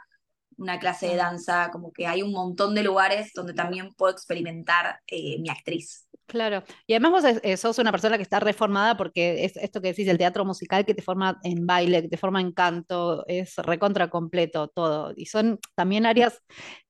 una 0.58 0.80
clase 0.80 1.08
de 1.08 1.16
danza, 1.16 1.70
como 1.72 1.92
que 1.92 2.08
hay 2.08 2.22
un 2.22 2.32
montón 2.32 2.76
de 2.76 2.84
lugares 2.84 3.32
donde 3.34 3.54
también 3.54 3.94
puedo 3.96 4.12
experimentar 4.12 5.00
eh, 5.08 5.40
mi 5.40 5.50
actriz. 5.50 6.08
Claro, 6.32 6.64
y 6.88 6.94
además 6.94 7.12
vos 7.12 7.24
es- 7.26 7.42
eh, 7.44 7.58
sos 7.58 7.78
una 7.78 7.92
persona 7.92 8.16
que 8.16 8.24
está 8.24 8.40
reformada 8.40 8.96
porque 8.96 9.44
es 9.44 9.58
esto 9.58 9.82
que 9.82 9.90
decís, 9.90 10.08
el 10.08 10.18
teatro 10.18 10.46
musical 10.46 10.86
que 10.86 10.94
te 10.94 11.02
forma 11.02 11.38
en 11.44 11.66
baile, 11.68 12.02
que 12.02 12.08
te 12.08 12.16
forma 12.16 12.40
en 12.40 12.54
canto, 12.54 13.26
es 13.28 13.58
recontra 13.58 14.10
completo 14.10 14.70
todo. 14.70 15.12
Y 15.18 15.26
son 15.26 15.60
también 15.76 16.06
áreas 16.06 16.40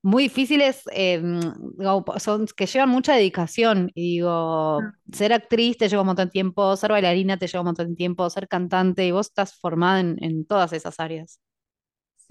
muy 0.00 0.24
difíciles, 0.24 0.82
eh, 0.92 1.20
digo, 1.76 2.04
son, 2.20 2.46
que 2.56 2.66
llevan 2.66 2.90
mucha 2.90 3.14
dedicación. 3.16 3.90
Y 3.94 4.12
digo, 4.18 4.92
ser 5.12 5.32
actriz 5.32 5.76
te 5.76 5.88
lleva 5.88 6.02
un 6.02 6.06
montón 6.06 6.26
de 6.26 6.32
tiempo, 6.32 6.76
ser 6.76 6.92
bailarina 6.92 7.36
te 7.36 7.48
lleva 7.48 7.62
un 7.62 7.66
montón 7.66 7.88
de 7.90 7.96
tiempo, 7.96 8.30
ser 8.30 8.46
cantante, 8.46 9.04
y 9.06 9.10
vos 9.10 9.26
estás 9.26 9.54
formada 9.58 9.98
en, 10.00 10.22
en 10.22 10.46
todas 10.46 10.72
esas 10.72 11.00
áreas. 11.00 11.40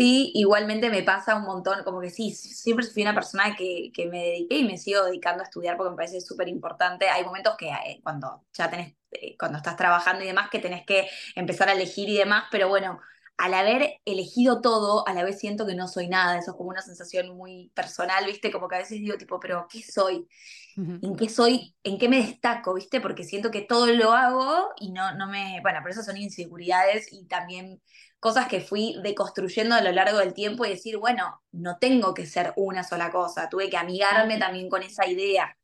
Sí, 0.02 0.32
igualmente 0.34 0.90
me 0.90 1.04
pasa 1.04 1.36
un 1.36 1.44
montón, 1.44 1.84
como 1.84 2.02
que 2.02 2.10
sí, 2.10 2.32
siempre 2.32 2.88
fui 2.88 3.04
una 3.04 3.14
persona 3.14 3.56
que, 3.56 3.92
que 3.94 4.08
me 4.08 4.18
dediqué 4.18 4.58
y 4.58 4.64
me 4.66 4.80
sigo 4.80 5.04
dedicando 5.06 5.44
a 5.44 5.46
estudiar 5.46 5.78
porque 5.78 5.92
me 5.92 5.96
parece 5.96 6.22
súper 6.22 6.48
importante. 6.48 7.08
Hay 7.08 7.24
momentos 7.24 7.56
que 7.56 7.70
eh, 7.70 8.00
cuando 8.02 8.44
ya 8.52 8.68
tenés, 8.68 8.96
eh, 9.12 9.38
cuando 9.38 9.60
estás 9.60 9.76
trabajando 9.76 10.24
y 10.24 10.28
demás, 10.28 10.50
que 10.50 10.58
tenés 10.58 10.88
que 10.88 11.08
empezar 11.36 11.70
a 11.70 11.74
elegir 11.74 12.10
y 12.10 12.18
demás, 12.18 12.46
pero 12.50 12.68
bueno, 12.68 13.00
al 13.38 13.54
haber 13.54 14.02
elegido 14.04 14.60
todo, 14.62 15.08
a 15.08 15.14
la 15.14 15.24
vez 15.24 15.38
siento 15.38 15.68
que 15.68 15.76
no 15.76 15.88
soy 15.88 16.08
nada, 16.08 16.40
eso 16.40 16.52
es 16.52 16.58
como 16.58 16.72
una 16.72 16.82
sensación 16.82 17.38
muy 17.38 17.72
personal, 17.76 18.26
¿viste? 18.26 18.52
Como 18.52 18.68
que 18.68 18.78
a 18.78 18.80
veces 18.80 18.98
digo, 18.98 19.18
tipo, 19.18 19.40
pero 19.40 19.68
¿qué 19.70 19.84
soy? 19.84 20.28
¿En 20.78 21.16
qué 21.16 21.30
soy? 21.30 21.76
¿En 21.84 22.00
qué 22.00 22.10
me 22.10 22.18
destaco? 22.18 22.74
¿Viste? 22.74 23.02
Porque 23.02 23.24
siento 23.24 23.52
que 23.52 23.62
todo 23.62 23.86
lo 23.88 24.14
hago 24.14 24.70
y 24.80 24.92
no, 24.92 25.14
no 25.16 25.28
me, 25.28 25.60
bueno, 25.62 25.80
pero 25.84 25.94
eso 25.94 26.02
son 26.04 26.18
inseguridades 26.18 27.08
y 27.12 27.28
también 27.28 27.82
cosas 28.22 28.48
que 28.48 28.62
fui 28.62 28.96
deconstruyendo 29.04 29.76
a 29.76 29.82
lo 29.82 29.92
largo 29.92 30.20
del 30.20 30.34
tiempo 30.34 30.64
y 30.64 30.70
decir, 30.70 30.98
bueno, 30.98 31.42
no 31.52 31.78
tengo 31.80 32.14
que 32.14 32.28
ser 32.28 32.54
una 32.56 32.84
sola 32.84 33.12
cosa, 33.12 33.50
tuve 33.50 33.70
que 33.70 33.78
amigarme 33.78 34.38
también 34.38 34.70
con 34.70 34.84
esa 34.84 35.08
idea. 35.08 35.58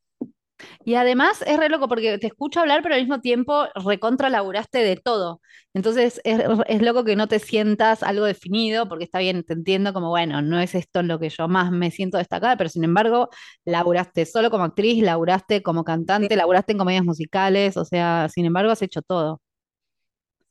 Y 0.84 0.96
además 0.96 1.44
es 1.46 1.58
re 1.58 1.70
loco 1.70 1.88
porque 1.88 2.18
te 2.18 2.26
escucho 2.26 2.60
hablar, 2.60 2.82
pero 2.82 2.96
al 2.96 3.02
mismo 3.02 3.22
tiempo 3.22 3.68
recontra 3.76 4.32
laburaste 4.32 4.80
de 4.80 4.96
todo. 4.96 5.40
Entonces 5.76 6.20
es, 6.24 6.42
es 6.68 6.82
loco 6.82 7.04
que 7.04 7.16
no 7.16 7.28
te 7.28 7.38
sientas 7.38 8.02
algo 8.02 8.26
definido, 8.26 8.90
porque 8.90 9.04
está 9.04 9.20
bien, 9.20 9.44
te 9.44 9.54
entiendo 9.54 9.94
como, 9.94 10.10
bueno, 10.10 10.42
no 10.42 10.60
es 10.60 10.74
esto 10.74 11.02
en 11.02 11.10
lo 11.10 11.20
que 11.20 11.30
yo 11.30 11.48
más 11.48 11.72
me 11.72 11.92
siento 11.92 12.18
destacada, 12.18 12.58
pero 12.58 12.72
sin 12.72 12.84
embargo, 12.84 13.30
laburaste 13.66 14.26
solo 14.26 14.50
como 14.50 14.64
actriz, 14.64 15.04
laburaste 15.04 15.62
como 15.62 15.84
cantante, 15.84 16.36
laburaste 16.36 16.72
en 16.72 16.80
comedias 16.80 17.06
musicales, 17.06 17.78
o 17.78 17.86
sea, 17.86 18.28
sin 18.34 18.46
embargo, 18.46 18.72
has 18.72 18.82
hecho 18.82 19.04
todo. 19.04 19.42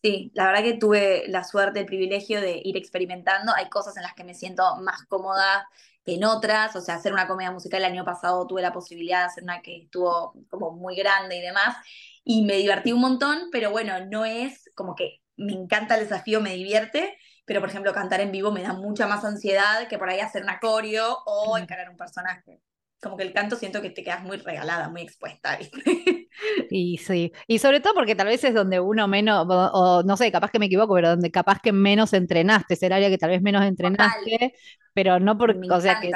Sí, 0.07 0.31
la 0.35 0.47
verdad 0.47 0.63
que 0.63 0.75
tuve 0.75 1.25
la 1.27 1.43
suerte, 1.43 1.81
el 1.81 1.87
privilegio 1.87 2.41
de 2.41 2.61
ir 2.63 2.77
experimentando. 2.77 3.53
Hay 3.57 3.69
cosas 3.69 3.97
en 3.97 4.05
las 4.05 4.15
que 4.15 4.23
me 4.23 4.35
siento 4.35 4.77
más 4.77 5.03
cómoda 5.09 5.69
que 6.05 6.15
en 6.15 6.23
otras. 6.25 6.77
O 6.77 6.81
sea, 6.81 6.95
hacer 6.95 7.13
una 7.13 7.27
comedia 7.27 7.51
musical 7.51 7.81
el 7.83 7.91
año 7.91 8.05
pasado 8.05 8.47
tuve 8.47 8.63
la 8.63 8.73
posibilidad 8.73 9.21
de 9.23 9.25
hacer 9.27 9.43
una 9.43 9.63
que 9.63 9.83
estuvo 9.83 10.33
como 10.49 10.71
muy 10.71 10.95
grande 10.95 11.39
y 11.39 11.41
demás. 11.41 11.77
Y 12.23 12.45
me 12.45 12.55
divertí 12.57 12.93
un 12.93 13.01
montón, 13.01 13.49
pero 13.51 13.73
bueno, 13.73 13.95
no 14.07 14.25
es 14.25 14.71
como 14.77 14.95
que 14.95 15.23
me 15.37 15.53
encanta 15.55 15.97
el 15.97 16.03
desafío, 16.03 16.41
me 16.41 16.55
divierte. 16.55 17.19
Pero, 17.45 17.59
por 17.61 17.69
ejemplo, 17.71 17.93
cantar 17.93 18.21
en 18.21 18.31
vivo 18.31 18.53
me 18.53 18.63
da 18.63 18.75
mucha 18.75 19.09
más 19.09 19.25
ansiedad 19.25 19.89
que 19.89 19.99
por 19.99 20.09
ahí 20.09 20.21
hacer 20.21 20.43
un 20.45 20.51
acorio 20.51 21.19
o 21.27 21.59
encarar 21.59 21.91
un 21.91 21.97
personaje. 21.97 22.61
Como 23.01 23.17
que 23.17 23.25
el 23.25 23.33
canto 23.33 23.57
siento 23.57 23.83
que 23.83 23.91
te 23.91 24.03
quedas 24.03 24.23
muy 24.23 24.39
regalada, 24.39 24.89
muy 24.89 25.03
expuesta, 25.03 25.57
¿viste? 25.57 25.77
Y 26.69 26.99
sí, 26.99 27.33
y 27.47 27.59
sobre 27.59 27.81
todo 27.81 27.95
porque 27.95 28.15
tal 28.15 28.27
vez 28.27 28.45
es 28.45 28.53
donde 28.53 28.79
uno 28.81 29.09
menos, 29.09 29.47
o, 29.49 29.71
o 29.73 30.03
no 30.03 30.17
sé, 30.17 30.31
capaz 30.31 30.51
que 30.51 30.59
me 30.59 30.67
equivoco, 30.67 30.95
pero 30.95 31.11
donde 31.11 31.31
capaz 31.31 31.61
que 31.63 31.73
menos 31.73 32.13
entrenaste, 32.13 32.75
es 32.75 32.83
el 32.83 32.93
área 32.93 33.09
que 33.09 33.19
tal 33.19 33.31
vez 33.31 33.41
menos 33.41 33.61
Total, 33.61 33.69
entrenaste, 33.69 34.55
pero 34.93 35.19
no 35.21 35.39
por, 35.39 35.57
me 35.57 35.71
o 35.71 35.81
sea, 35.81 36.01
que. 36.01 36.11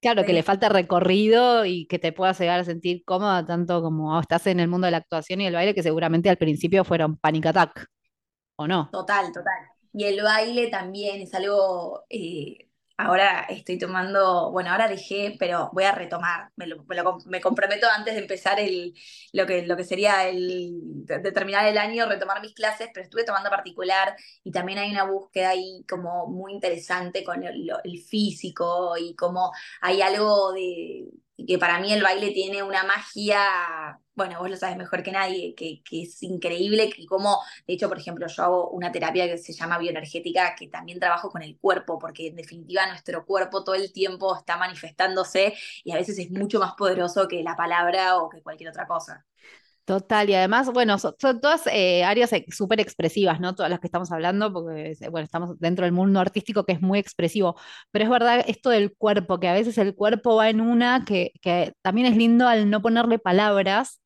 Claro, 0.00 0.24
que 0.24 0.32
le 0.32 0.42
falta 0.42 0.70
recorrido 0.70 1.66
y 1.66 1.86
que 1.86 1.98
te 1.98 2.12
puedas 2.12 2.40
llegar 2.40 2.60
a 2.60 2.64
sentir 2.64 3.04
cómoda 3.04 3.44
tanto 3.44 3.82
como 3.82 4.18
estás 4.18 4.46
en 4.46 4.58
el 4.58 4.68
mundo 4.68 4.86
de 4.86 4.92
la 4.92 4.96
actuación 4.96 5.42
y 5.42 5.46
el 5.46 5.54
baile, 5.54 5.74
que 5.74 5.82
seguramente 5.82 6.30
al 6.30 6.38
principio 6.38 6.84
fueron 6.84 7.18
panic 7.18 7.46
attack, 7.46 7.86
¿o 8.56 8.66
no? 8.66 8.88
Total, 8.90 9.26
total. 9.32 9.68
Y 9.92 10.04
el 10.04 10.22
baile 10.22 10.68
también 10.68 11.20
es 11.20 11.34
algo, 11.34 12.04
eh, 12.08 12.69
ahora 13.06 13.46
estoy 13.48 13.78
tomando, 13.78 14.50
bueno, 14.52 14.70
ahora 14.70 14.88
dejé, 14.88 15.36
pero 15.38 15.70
voy 15.72 15.84
a 15.84 15.92
retomar, 15.92 16.50
me, 16.56 16.66
lo- 16.66 16.84
me, 17.26 17.40
comprometo 17.40 17.86
antes 17.94 18.14
de 18.14 18.20
empezar 18.20 18.58
el, 18.60 18.94
lo 19.32 19.46
que, 19.46 19.62
lo 19.66 19.76
que 19.76 19.84
sería 19.84 20.28
el, 20.28 20.72
de, 21.06 21.32
terminar 21.32 21.66
el 21.66 21.78
año, 21.78 22.06
retomar 22.06 22.40
mis 22.40 22.54
clases, 22.54 22.88
pero 22.92 23.04
estuve 23.04 23.24
tomando 23.24 23.50
particular 23.50 24.16
y 24.44 24.52
también 24.52 24.78
hay 24.78 24.90
una 24.90 25.04
búsqueda 25.04 25.50
ahí 25.50 25.84
como 25.88 26.26
muy 26.28 26.52
interesante 26.52 27.24
con 27.24 27.42
el 27.44 27.70
físico 28.08 28.96
y 28.98 29.14
como 29.16 29.52
hay 29.80 30.02
algo 30.02 30.52
de 30.52 31.08
que 31.46 31.58
para 31.58 31.78
mí 31.80 31.92
el 31.92 32.02
baile 32.02 32.30
tiene 32.32 32.62
una 32.62 32.84
magia, 32.84 33.98
bueno, 34.20 34.38
vos 34.38 34.50
lo 34.50 34.56
sabes 34.56 34.76
mejor 34.76 35.02
que 35.02 35.12
nadie, 35.12 35.54
que, 35.54 35.80
es 35.90 36.22
increíble, 36.22 36.90
que 36.90 37.06
como 37.06 37.38
de 37.66 37.72
hecho, 37.72 37.88
por 37.88 37.98
ejemplo, 37.98 38.26
yo 38.26 38.42
hago 38.42 38.68
una 38.68 38.92
terapia 38.92 39.26
que 39.26 39.38
se 39.38 39.54
llama 39.54 39.78
bioenergética, 39.78 40.54
que 40.54 40.68
también 40.68 41.00
trabajo 41.00 41.30
con 41.30 41.42
el 41.42 41.56
cuerpo, 41.58 41.98
porque 41.98 42.26
en 42.26 42.36
definitiva 42.36 42.86
nuestro 42.86 43.24
cuerpo 43.24 43.64
todo 43.64 43.76
el 43.76 43.92
tiempo 43.94 44.36
está 44.36 44.58
manifestándose 44.58 45.54
y 45.84 45.92
a 45.92 45.96
veces 45.96 46.18
es 46.18 46.30
mucho 46.30 46.60
más 46.60 46.74
poderoso 46.74 47.28
que 47.28 47.42
la 47.42 47.56
palabra 47.56 48.18
o 48.18 48.28
que 48.28 48.42
cualquier 48.42 48.68
otra 48.68 48.86
cosa. 48.86 49.24
Total, 49.86 50.28
y 50.30 50.34
además, 50.34 50.70
bueno, 50.72 50.98
son, 50.98 51.16
todas 51.18 51.66
eh, 51.66 52.04
áreas 52.04 52.30
súper 52.50 52.78
expresivas, 52.80 53.40
¿no? 53.40 53.54
Todas 53.54 53.70
las 53.70 53.80
que 53.80 53.88
estamos 53.88 54.12
hablando, 54.12 54.52
porque, 54.52 54.92
eh, 55.00 55.08
bueno, 55.08 55.24
estamos 55.24 55.58
dentro 55.58 55.84
del 55.84 55.92
mundo 55.92 56.20
artístico 56.20 56.64
que 56.64 56.72
es 56.74 56.82
muy 56.82 56.98
expresivo, 56.98 57.56
pero 57.90 58.04
es 58.04 58.10
verdad 58.10 58.44
esto 58.46 58.70
del 58.70 58.94
cuerpo, 58.94 59.40
que 59.40 59.48
a 59.48 59.54
veces 59.54 59.78
el 59.78 59.94
cuerpo 59.96 60.36
va 60.36 60.50
en 60.50 60.60
una 60.60 61.04
que 61.04 61.32
también 61.82 62.06
es 62.06 62.16
lindo 62.16 62.46
al 62.46 62.70
no 62.70 62.82
ponerle 62.82 63.18
palabras, 63.18 63.99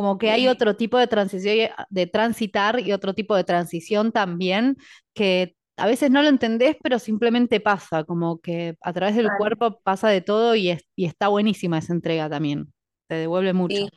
como 0.00 0.16
que 0.18 0.30
hay 0.30 0.48
otro 0.48 0.76
tipo 0.76 0.98
de 0.98 1.06
transición, 1.08 1.56
y- 1.58 1.68
de 1.90 2.06
transitar 2.06 2.80
y 2.80 2.92
otro 2.92 3.14
tipo 3.14 3.36
de 3.36 3.44
transición 3.44 4.12
también, 4.12 4.76
que 5.14 5.56
a 5.76 5.86
veces 5.86 6.10
no 6.10 6.22
lo 6.22 6.28
entendés, 6.28 6.76
pero 6.82 6.98
simplemente 6.98 7.60
pasa, 7.60 8.04
como 8.04 8.40
que 8.40 8.76
a 8.80 8.92
través 8.94 9.14
del 9.16 9.34
cuerpo 9.34 9.80
pasa 9.82 10.08
de 10.08 10.22
todo 10.22 10.54
y, 10.54 10.70
es- 10.70 10.84
y 10.96 11.04
está 11.06 11.28
buenísima 11.28 11.78
esa 11.78 11.92
entrega 11.92 12.30
también, 12.30 12.72
te 13.08 13.16
devuelve 13.16 13.52
mucho. 13.52 13.76
Sí, 13.76 13.88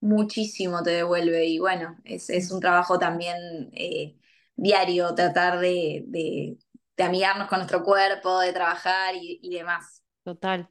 muchísimo 0.00 0.82
te 0.82 0.90
devuelve 0.90 1.46
y 1.46 1.58
bueno, 1.58 1.96
es, 2.04 2.30
es 2.30 2.50
un 2.52 2.60
trabajo 2.60 2.98
también 2.98 3.70
eh, 3.74 4.16
diario 4.56 5.14
tratar 5.14 5.60
de, 5.60 6.04
de, 6.08 6.58
de 6.96 7.04
amigarnos 7.04 7.48
con 7.48 7.58
nuestro 7.60 7.82
cuerpo, 7.84 8.40
de 8.40 8.52
trabajar 8.52 9.14
y, 9.16 9.40
y 9.42 9.56
demás. 9.56 10.02
Total. 10.24 10.68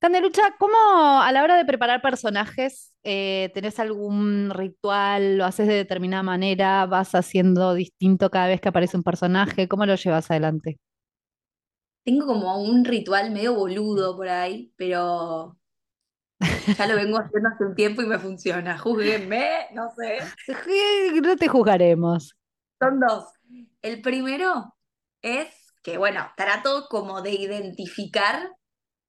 Candelucha, 0.00 0.42
¿cómo 0.58 0.76
a 1.22 1.32
la 1.32 1.44
hora 1.44 1.56
de 1.58 1.66
preparar 1.66 2.02
personajes, 2.02 2.93
eh, 3.04 3.50
tenés 3.54 3.78
algún 3.78 4.50
ritual, 4.50 5.38
lo 5.38 5.44
haces 5.44 5.68
de 5.68 5.74
determinada 5.74 6.22
manera, 6.22 6.86
vas 6.86 7.14
haciendo 7.14 7.74
distinto 7.74 8.30
cada 8.30 8.48
vez 8.48 8.60
que 8.60 8.70
aparece 8.70 8.96
un 8.96 9.02
personaje? 9.02 9.68
¿Cómo 9.68 9.86
lo 9.86 9.94
llevas 9.94 10.30
adelante? 10.30 10.78
Tengo 12.04 12.26
como 12.26 12.62
un 12.62 12.84
ritual 12.84 13.30
medio 13.30 13.54
boludo 13.54 14.16
por 14.16 14.28
ahí, 14.28 14.72
pero 14.76 15.56
ya 16.76 16.86
lo 16.86 16.96
vengo 16.96 17.18
haciendo 17.18 17.48
hace 17.48 17.64
un 17.64 17.74
tiempo 17.74 18.02
y 18.02 18.06
me 18.06 18.18
funciona. 18.18 18.78
Júzguenme, 18.78 19.68
no 19.72 19.90
sé. 19.90 20.18
No 21.22 21.36
te 21.36 21.48
juzgaremos. 21.48 22.36
Son 22.80 23.00
dos. 23.00 23.26
El 23.82 24.00
primero 24.02 24.74
es 25.22 25.48
que, 25.82 25.98
bueno, 25.98 26.26
trato 26.36 26.86
como 26.88 27.22
de 27.22 27.32
identificar 27.32 28.50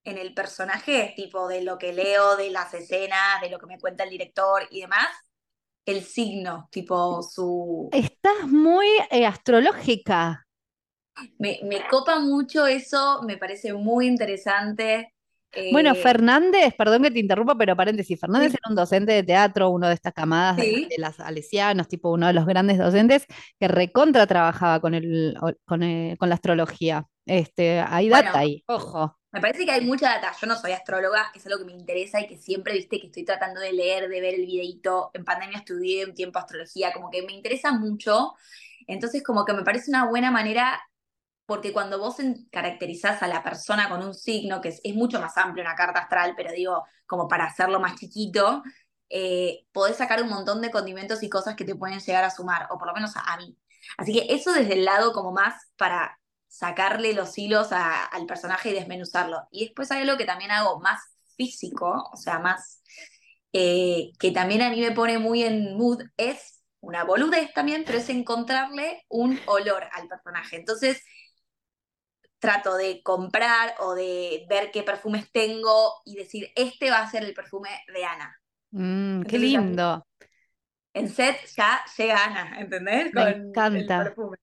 en 0.06 0.18
el 0.18 0.34
personaje, 0.34 1.14
tipo 1.18 1.48
de 1.48 1.64
lo 1.64 1.78
que 1.78 1.94
leo, 1.94 2.38
de 2.38 2.50
las 2.52 2.74
escenas, 2.74 3.42
de 3.42 3.50
lo 3.50 3.60
que 3.60 3.68
me 3.68 3.80
cuenta 3.80 4.04
el 4.06 4.12
director 4.12 4.64
y 4.72 4.82
demás, 4.82 5.08
el 5.86 6.04
signo, 6.06 6.70
tipo 6.72 7.22
su... 7.24 7.98
Estás 8.02 8.48
muy 8.48 8.86
eh, 9.10 9.26
astrológica. 9.26 10.46
Me, 11.40 11.60
me 11.64 11.88
copa 11.88 12.20
mucho 12.20 12.66
eso, 12.68 13.22
me 13.24 13.38
parece 13.38 13.74
muy 13.74 14.08
interesante. 14.08 15.14
Bueno, 15.68 15.96
Eh, 15.96 15.96
Fernández, 15.96 16.74
perdón 16.78 17.02
que 17.04 17.12
te 17.12 17.20
interrumpa, 17.20 17.56
pero 17.58 17.76
paréntesis, 17.76 18.20
Fernández 18.20 18.52
sí, 18.52 18.54
era 18.54 18.70
un 18.70 18.76
docente 18.76 19.12
de 19.14 19.24
teatro, 19.24 19.70
uno 19.72 19.88
de 19.88 19.96
estas 19.96 20.14
camadas 20.14 20.58
de, 20.58 20.66
sí. 20.66 20.90
de 20.90 20.98
las 21.00 21.16
Salesianos, 21.16 21.88
tipo 21.88 22.12
uno 22.12 22.28
de 22.28 22.34
los 22.34 22.46
grandes 22.46 22.78
docentes, 22.78 23.26
que 23.60 23.68
recontra 23.68 24.28
trabajaba 24.28 24.80
con 24.80 24.94
el, 24.94 25.36
con 25.66 25.84
el- 25.84 26.18
con 26.18 26.30
la 26.30 26.36
astrología. 26.36 27.08
Este, 27.26 27.80
hay 27.82 28.10
data 28.10 28.30
Bueno, 28.32 28.32
ahí, 28.40 28.64
ojo. 28.68 29.18
Me 29.36 29.42
parece 29.42 29.66
que 29.66 29.72
hay 29.72 29.82
mucha 29.86 30.08
data. 30.08 30.32
Yo 30.40 30.48
no 30.48 30.56
soy 30.56 30.72
astróloga, 30.72 31.30
es 31.36 31.46
algo 31.46 31.60
que 31.60 31.66
me 31.66 31.74
interesa 31.74 32.22
y 32.22 32.28
que 32.28 32.38
siempre, 32.38 32.74
viste, 32.74 33.02
que 33.02 33.08
estoy 33.08 33.26
tratando 33.26 33.60
de 33.60 33.74
leer, 33.74 34.08
de 34.08 34.22
ver 34.22 34.36
el 34.36 34.46
videíto. 34.46 35.12
En 35.14 35.26
pandemia 35.26 35.58
estudié 35.58 36.06
un 36.06 36.14
tiempo 36.14 36.40
astrología, 36.40 36.94
como 36.94 37.12
que 37.12 37.22
me 37.22 37.34
interesa 37.34 37.74
mucho. 37.74 38.34
Entonces, 38.88 39.22
como 39.24 39.44
que 39.44 39.52
me 39.52 39.64
parece 39.64 39.92
una 39.92 40.06
buena 40.08 40.32
manera 40.32 40.82
porque 41.46 41.74
cuando 41.74 42.00
vos 42.00 42.16
caracterizás 42.50 43.22
a 43.24 43.28
la 43.28 43.44
persona 43.44 43.90
con 43.90 44.02
un 44.04 44.14
signo, 44.14 44.62
que 44.62 44.70
es, 44.70 44.80
es 44.86 44.96
mucho 44.96 45.20
más 45.20 45.38
amplio 45.38 45.66
una 45.66 45.76
carta 45.76 46.00
astral, 46.00 46.34
pero 46.38 46.54
digo, 46.54 46.86
como 47.06 47.28
para 47.28 47.44
hacerlo 47.46 47.82
más 47.82 47.96
chiquito, 47.98 48.64
eh, 49.10 49.66
podés 49.74 49.98
sacar 49.98 50.24
un 50.24 50.30
montón 50.30 50.62
de 50.62 50.72
condimentos 50.72 51.24
y 51.24 51.30
cosas 51.30 51.56
que 51.56 51.66
te 51.66 51.76
pueden 51.76 52.00
llegar 52.00 52.24
a 52.24 52.32
sumar, 52.32 52.68
o 52.72 52.78
por 52.78 52.88
lo 52.88 52.94
menos 52.94 53.18
a, 53.18 53.34
a 53.34 53.38
mí. 53.38 53.58
Así 53.98 54.14
que 54.14 54.34
eso 54.34 54.54
desde 54.54 54.76
el 54.76 54.86
lado 54.86 55.12
como 55.12 55.34
más 55.34 55.56
para 55.76 56.20
sacarle 56.58 57.14
los 57.14 57.38
hilos 57.38 57.72
a- 57.72 58.06
al 58.06 58.26
personaje 58.26 58.70
y 58.70 58.74
desmenuzarlo. 58.74 59.48
Y 59.52 59.66
después 59.66 59.92
hay 59.92 60.02
algo 60.04 60.18
que 60.18 60.26
también 60.26 60.52
hago 60.52 60.80
más 60.80 61.00
físico, 61.38 62.10
o 62.14 62.18
sea, 62.18 62.40
más 62.40 62.82
eh, 63.54 64.12
que 64.20 64.32
también 64.32 64.62
a 64.62 64.70
mí 64.70 64.82
me 64.82 64.92
pone 64.92 65.18
muy 65.20 65.44
en 65.44 65.78
mood, 65.78 66.02
es 66.18 66.62
una 66.82 67.04
boludez 67.06 67.54
también, 67.54 67.84
pero 67.86 67.98
es 68.00 68.10
encontrarle 68.10 69.06
un 69.10 69.40
olor 69.48 69.86
al 69.94 70.08
personaje. 70.08 70.58
Entonces, 70.58 71.02
trato 72.40 72.76
de 72.78 73.02
comprar 73.04 73.76
o 73.80 73.94
de 73.96 74.46
ver 74.50 74.72
qué 74.72 74.84
perfumes 74.84 75.32
tengo 75.32 75.94
y 76.06 76.16
decir, 76.16 76.52
este 76.56 76.92
va 76.92 77.00
a 77.02 77.10
ser 77.12 77.24
el 77.24 77.34
perfume 77.34 77.70
de 77.94 78.06
Ana. 78.06 78.40
Mm, 78.72 79.24
qué 79.24 79.38
Entonces, 79.38 79.40
lindo, 79.40 80.06
en 80.94 81.10
set 81.10 81.38
ya 81.56 81.84
llega 81.98 82.24
Ana, 82.26 82.60
¿entendés? 82.60 83.12
me 83.12 83.24
Con 83.24 83.28
el 83.28 83.32
encanta. 83.32 84.00
perfume. 84.00 84.38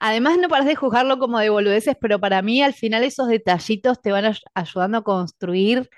Además, 0.00 0.38
no 0.38 0.48
paras 0.48 0.66
de 0.66 0.76
juzgarlo 0.76 1.18
como 1.18 1.38
de 1.40 1.50
boludeces, 1.50 1.96
pero 2.00 2.20
para 2.20 2.42
mí 2.42 2.62
al 2.62 2.74
final 2.74 3.04
esos 3.04 3.28
detallitos 3.28 4.00
te 4.02 4.12
van 4.12 4.24
ay- 4.26 4.34
ayudando 4.54 4.98
a 4.98 5.04
construir 5.04 5.90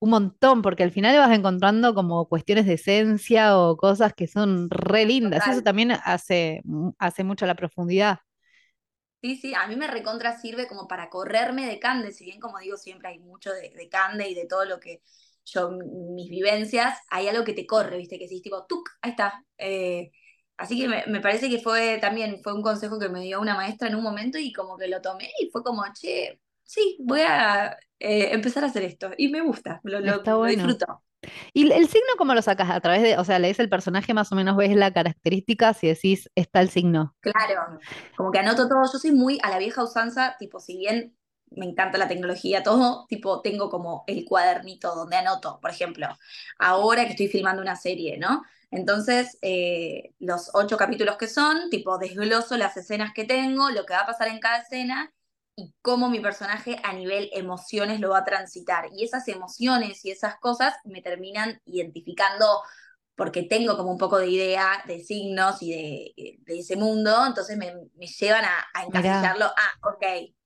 un 0.00 0.10
montón, 0.10 0.62
porque 0.62 0.84
al 0.84 0.92
final 0.92 1.16
vas 1.18 1.32
encontrando 1.36 1.94
como 1.94 2.28
cuestiones 2.28 2.66
de 2.66 2.74
esencia 2.74 3.58
o 3.58 3.76
cosas 3.76 4.14
que 4.14 4.26
son 4.28 4.70
re 4.70 5.06
lindas. 5.06 5.46
Eso 5.46 5.62
también 5.62 5.92
hace, 5.92 6.62
hace 6.98 7.24
mucho 7.24 7.46
la 7.46 7.56
profundidad. 7.56 8.20
Sí, 9.22 9.36
sí, 9.36 9.54
a 9.54 9.66
mí 9.66 9.76
me 9.76 9.86
recontra 9.86 10.38
sirve 10.38 10.68
como 10.68 10.86
para 10.86 11.08
correrme 11.08 11.66
de 11.66 11.80
Cande, 11.80 12.12
si 12.12 12.24
bien 12.26 12.38
como 12.40 12.58
digo 12.58 12.76
siempre 12.76 13.08
hay 13.08 13.18
mucho 13.20 13.50
de, 13.52 13.70
de 13.70 13.88
Cande 13.88 14.28
y 14.28 14.34
de 14.34 14.46
todo 14.46 14.66
lo 14.66 14.78
que 14.80 15.02
yo, 15.46 15.70
mis 15.70 16.28
vivencias, 16.30 16.98
hay 17.08 17.28
algo 17.28 17.42
que 17.44 17.54
te 17.54 17.66
corre, 17.66 17.96
viste, 17.96 18.18
que 18.18 18.24
decís 18.24 18.42
tipo, 18.42 18.66
¡tuc! 18.66 18.86
Ahí 19.00 19.10
está. 19.12 19.42
Eh, 19.56 20.12
así 20.56 20.78
que 20.78 20.88
me, 20.88 21.04
me 21.06 21.20
parece 21.20 21.48
que 21.48 21.58
fue 21.58 21.98
también, 22.00 22.40
fue 22.42 22.54
un 22.54 22.62
consejo 22.62 22.98
que 22.98 23.08
me 23.08 23.20
dio 23.20 23.40
una 23.40 23.54
maestra 23.54 23.88
en 23.88 23.94
un 23.96 24.02
momento 24.02 24.38
y 24.38 24.52
como 24.52 24.76
que 24.76 24.88
lo 24.88 25.00
tomé 25.00 25.30
y 25.40 25.50
fue 25.50 25.62
como, 25.62 25.82
che, 25.92 26.40
sí, 26.64 26.96
voy 27.00 27.20
a 27.20 27.76
eh, 27.98 28.30
empezar 28.32 28.64
a 28.64 28.68
hacer 28.68 28.82
esto. 28.82 29.10
Y 29.16 29.28
me 29.28 29.40
gusta, 29.40 29.80
lo, 29.84 30.00
lo, 30.00 30.44
disfruto. 30.44 31.02
¿Y 31.52 31.72
el 31.72 31.88
signo 31.88 32.08
cómo 32.18 32.34
lo 32.34 32.42
sacas? 32.42 32.70
A 32.70 32.80
través 32.80 33.02
de, 33.02 33.16
o 33.16 33.24
sea, 33.24 33.38
lees 33.38 33.58
el 33.58 33.68
personaje, 33.68 34.12
más 34.12 34.30
o 34.32 34.34
menos 34.34 34.56
ves 34.56 34.74
la 34.76 34.92
característica, 34.92 35.72
si 35.72 35.86
decís, 35.88 36.30
está 36.34 36.60
el 36.60 36.68
signo. 36.68 37.14
Claro, 37.20 37.78
como 38.16 38.30
que 38.30 38.38
anoto 38.38 38.68
todo. 38.68 38.82
Yo 38.92 38.98
soy 38.98 39.12
muy 39.12 39.38
a 39.42 39.50
la 39.50 39.58
vieja 39.58 39.82
usanza, 39.82 40.36
tipo, 40.38 40.60
si 40.60 40.76
bien 40.76 41.16
me 41.56 41.66
encanta 41.66 41.98
la 41.98 42.08
tecnología, 42.08 42.62
todo, 42.62 43.06
tipo, 43.08 43.40
tengo 43.42 43.70
como 43.70 44.04
el 44.06 44.24
cuadernito 44.24 44.94
donde 44.94 45.16
anoto, 45.16 45.58
por 45.60 45.70
ejemplo, 45.70 46.08
ahora 46.58 47.04
que 47.04 47.10
estoy 47.10 47.28
filmando 47.28 47.62
una 47.62 47.76
serie, 47.76 48.18
¿no? 48.18 48.42
Entonces, 48.70 49.38
eh, 49.42 50.12
los 50.18 50.50
ocho 50.54 50.76
capítulos 50.76 51.16
que 51.16 51.28
son, 51.28 51.70
tipo, 51.70 51.98
desgloso 51.98 52.56
las 52.56 52.76
escenas 52.76 53.12
que 53.14 53.24
tengo, 53.24 53.70
lo 53.70 53.86
que 53.86 53.94
va 53.94 54.00
a 54.00 54.06
pasar 54.06 54.28
en 54.28 54.40
cada 54.40 54.58
escena 54.58 55.12
y 55.56 55.72
cómo 55.82 56.10
mi 56.10 56.20
personaje 56.20 56.80
a 56.82 56.92
nivel 56.92 57.30
emociones 57.32 58.00
lo 58.00 58.10
va 58.10 58.18
a 58.18 58.24
transitar. 58.24 58.86
Y 58.92 59.04
esas 59.04 59.28
emociones 59.28 60.04
y 60.04 60.10
esas 60.10 60.36
cosas 60.40 60.74
me 60.84 61.02
terminan 61.02 61.60
identificando 61.64 62.46
porque 63.14 63.44
tengo 63.44 63.76
como 63.76 63.92
un 63.92 63.98
poco 63.98 64.18
de 64.18 64.28
idea 64.28 64.82
de 64.86 65.00
signos 65.00 65.62
y 65.62 65.70
de, 66.16 66.38
de 66.40 66.58
ese 66.58 66.76
mundo, 66.76 67.24
entonces 67.26 67.56
me, 67.56 67.72
me 67.94 68.06
llevan 68.06 68.44
a, 68.44 68.66
a 68.74 68.84
encasillarlo, 68.84 69.46
ah, 69.46 69.88
ok, 69.88 70.02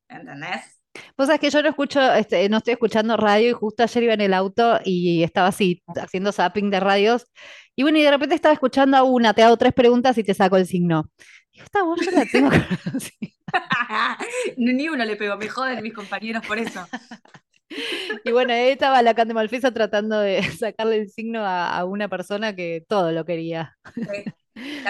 ¿entendés? 0.09 0.78
Vos 1.17 1.27
sabés 1.27 1.41
que 1.41 1.51
yo 1.51 1.63
no 1.63 1.69
escucho, 1.69 2.01
este, 2.15 2.49
no 2.49 2.59
estoy 2.59 2.73
escuchando 2.73 3.17
radio 3.17 3.51
y 3.51 3.53
justo 3.53 3.83
ayer 3.83 4.03
iba 4.05 4.15
en 4.15 4.21
el 4.21 4.35
auto 4.35 4.81
y 4.85 5.23
estaba 5.23 5.49
así, 5.49 5.83
haciendo 5.97 6.33
zapping 6.33 6.71
de 6.71 6.81
radios. 6.81 7.27
Y 7.77 7.83
bueno, 7.83 7.99
y 7.99 8.03
de 8.03 8.11
repente 8.11 8.35
estaba 8.35 8.53
escuchando 8.53 8.97
a 8.97 9.03
una, 9.03 9.35
te 9.35 9.43
hago 9.43 9.57
tres 9.57 9.73
preguntas 9.73 10.19
y 10.19 10.25
te 10.25 10.35
saco 10.35 10.57
el 10.57 10.67
signo. 10.67 11.11
Y 11.53 11.61
esta 11.61 11.83
voz 11.83 12.01
yo 12.05 12.11
la 12.11 12.25
tengo. 12.27 12.51
Ni 14.57 14.89
uno 14.89 15.05
le 15.05 15.17
pegó, 15.17 15.37
me 15.37 15.49
joden 15.49 15.83
mis 15.83 15.95
compañeros 15.95 16.47
por 16.47 16.59
eso. 16.59 16.87
Y 18.25 18.33
bueno, 18.33 18.55
ahí 18.55 18.71
estaba 18.71 19.03
la 19.03 19.13
Cande 19.13 19.35
Malfesa 19.35 19.71
tratando 19.73 20.19
de 20.21 20.43
sacarle 20.43 20.97
el 20.97 21.11
signo 21.11 21.45
a, 21.45 21.77
a 21.77 21.85
una 21.85 22.09
persona 22.09 22.57
que 22.57 22.87
todo 22.89 23.13
lo 23.13 23.27
quería. 23.27 23.77
Sí. 23.95 24.25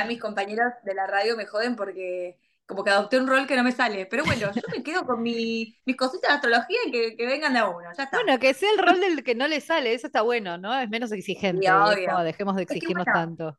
Mis 0.06 0.20
compañeros 0.20 0.72
de 0.84 0.94
la 0.94 1.08
radio 1.08 1.36
me 1.36 1.44
joden 1.44 1.74
porque 1.74 2.38
como 2.68 2.84
que 2.84 2.90
adopté 2.90 3.18
un 3.18 3.26
rol 3.26 3.46
que 3.46 3.56
no 3.56 3.64
me 3.64 3.72
sale. 3.72 4.04
Pero 4.04 4.24
bueno, 4.24 4.52
yo 4.54 4.62
me 4.70 4.82
quedo 4.82 5.06
con 5.06 5.22
mi, 5.22 5.74
mis 5.86 5.96
cositas 5.96 6.28
de 6.28 6.34
astrología 6.34 6.78
y 6.86 6.92
que, 6.92 7.16
que 7.16 7.26
vengan 7.26 7.54
de 7.54 7.60
a 7.60 7.68
uno, 7.68 7.88
ya 7.96 8.02
está. 8.02 8.18
Bueno, 8.18 8.38
que 8.38 8.52
sea 8.52 8.70
el 8.70 8.78
rol 8.78 9.00
del 9.00 9.24
que 9.24 9.34
no 9.34 9.48
le 9.48 9.62
sale, 9.62 9.94
eso 9.94 10.06
está 10.06 10.20
bueno, 10.20 10.58
¿no? 10.58 10.78
Es 10.78 10.88
menos 10.90 11.10
exigente 11.10 11.66
obvio. 11.72 12.18
dejemos 12.18 12.56
de 12.56 12.62
Es 12.62 12.68
que 12.68 12.74
exigirnos 12.74 13.06
bueno, 13.06 13.18
tanto. 13.18 13.58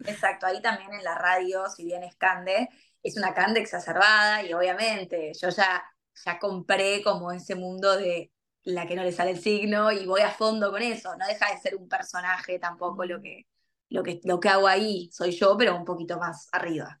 Exacto, 0.00 0.46
ahí 0.46 0.62
también 0.62 0.94
en 0.94 1.04
la 1.04 1.14
radio, 1.14 1.68
si 1.68 1.84
bien 1.84 2.02
es 2.04 2.16
Cande, 2.16 2.70
es 3.02 3.18
una 3.18 3.34
Cande 3.34 3.60
exacerbada 3.60 4.42
y 4.42 4.54
obviamente 4.54 5.32
yo 5.38 5.50
ya, 5.50 5.84
ya 6.24 6.38
compré 6.38 7.02
como 7.02 7.32
ese 7.32 7.54
mundo 7.54 7.96
de 7.98 8.32
la 8.62 8.86
que 8.86 8.96
no 8.96 9.02
le 9.02 9.12
sale 9.12 9.32
el 9.32 9.40
signo 9.40 9.92
y 9.92 10.06
voy 10.06 10.22
a 10.22 10.30
fondo 10.30 10.70
con 10.70 10.80
eso, 10.82 11.14
no 11.16 11.26
deja 11.26 11.50
de 11.52 11.58
ser 11.58 11.76
un 11.76 11.88
personaje 11.88 12.58
tampoco 12.58 13.04
lo 13.04 13.20
que, 13.20 13.46
lo 13.90 14.02
que, 14.02 14.20
lo 14.24 14.40
que 14.40 14.48
hago 14.48 14.66
ahí, 14.68 15.08
soy 15.12 15.32
yo, 15.32 15.56
pero 15.56 15.76
un 15.76 15.84
poquito 15.84 16.18
más 16.18 16.48
arriba. 16.52 17.00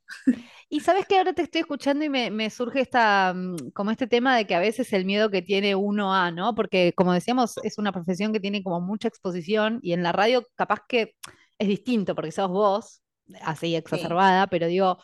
Y 0.70 0.80
sabes 0.80 1.06
que 1.06 1.16
ahora 1.16 1.32
te 1.32 1.42
estoy 1.42 1.62
escuchando 1.62 2.04
y 2.04 2.08
me, 2.10 2.30
me 2.30 2.50
surge 2.50 2.80
esta, 2.80 3.32
mm, 3.34 3.70
como 3.72 3.90
este 3.90 4.06
tema 4.06 4.36
de 4.36 4.46
que 4.46 4.54
a 4.54 4.60
veces 4.60 4.92
el 4.92 5.04
miedo 5.04 5.30
que 5.30 5.42
tiene 5.42 5.74
uno 5.74 6.14
a, 6.14 6.30
¿no? 6.30 6.54
Porque 6.54 6.92
como 6.94 7.12
decíamos, 7.12 7.56
es 7.62 7.78
una 7.78 7.92
profesión 7.92 8.32
que 8.32 8.40
tiene 8.40 8.62
como 8.62 8.80
mucha 8.80 9.08
exposición 9.08 9.78
y 9.82 9.92
en 9.92 10.02
la 10.02 10.12
radio 10.12 10.46
capaz 10.56 10.80
que 10.88 11.14
es 11.58 11.68
distinto 11.68 12.14
porque 12.14 12.32
sos 12.32 12.48
vos, 12.50 13.02
así 13.42 13.74
Sí, 13.84 14.14
exacerbada, 14.14 14.46
pero 14.48 14.66
digo, 14.66 14.98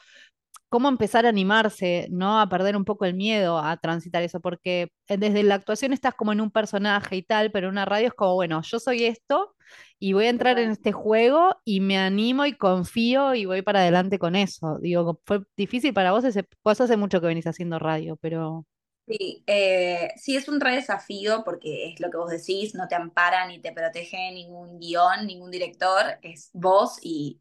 cómo 0.75 0.89
empezar 0.89 1.25
a 1.25 1.29
animarse, 1.29 2.09
¿no? 2.11 2.41
A 2.41 2.49
perder 2.49 2.77
un 2.77 2.85
poco 2.85 3.05
el 3.05 3.15
miedo 3.15 3.61
a 3.61 3.77
transitar 3.77 4.25
eso, 4.25 4.41
porque 4.41 4.91
eh, 5.07 5.17
desde 5.17 5.45
la 5.45 5.55
actuación 5.55 5.93
estás 5.93 6.15
como 6.17 6.33
en 6.33 6.41
un 6.41 6.51
personaje 6.51 7.15
y 7.15 7.23
tal, 7.23 7.53
pero 7.53 7.69
en 7.69 7.75
una 7.75 7.85
radio 7.85 8.09
es 8.09 8.15
como, 8.15 8.35
bueno, 8.35 8.61
yo 8.61 8.81
soy 8.81 9.05
esto 9.05 9.55
y 10.01 10.15
voy 10.15 10.25
a 10.27 10.31
entrar 10.31 10.59
en 10.59 10.73
este 10.73 10.91
juego 10.91 11.55
y 11.65 11.79
me 11.79 11.97
animo 11.97 12.45
y 12.45 12.57
confío 12.57 13.37
y 13.37 13.45
voy 13.45 13.63
para 13.63 13.83
adelante 13.83 14.19
con 14.19 14.35
eso. 14.35 14.79
Digo, 14.81 15.21
fue 15.25 15.43
difícil 15.57 15.95
para 15.95 16.11
vos, 16.11 16.25
ese, 16.25 16.45
vos 16.65 16.81
hace 16.81 16.97
mucho 16.97 17.21
que 17.21 17.29
venís 17.29 17.47
haciendo 17.47 17.79
radio, 17.79 18.17
pero 18.17 18.67
Sí, 19.07 19.45
eh, 19.47 20.09
sí, 20.17 20.35
es 20.35 20.49
un 20.49 20.61
re 20.61 20.75
desafío 20.75 21.45
porque 21.45 21.93
es 21.93 22.01
lo 22.01 22.11
que 22.11 22.17
vos 22.17 22.31
decís, 22.31 22.75
no 22.75 22.89
te 22.89 22.97
ampara 22.97 23.47
ni 23.47 23.61
te 23.61 23.71
protege 23.71 24.33
ningún 24.33 24.81
guion, 24.81 25.25
ningún 25.25 25.53
director, 25.53 26.19
es 26.23 26.51
vos 26.53 26.99
y, 27.01 27.41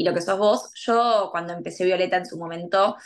y 0.00 0.04
lo 0.04 0.14
que 0.14 0.22
sos 0.22 0.38
vos. 0.38 0.70
Yo 0.76 1.28
cuando 1.30 1.52
empecé 1.52 1.84
Violeta 1.84 2.16
en 2.16 2.24
su 2.26 2.38
momento, 2.38 2.96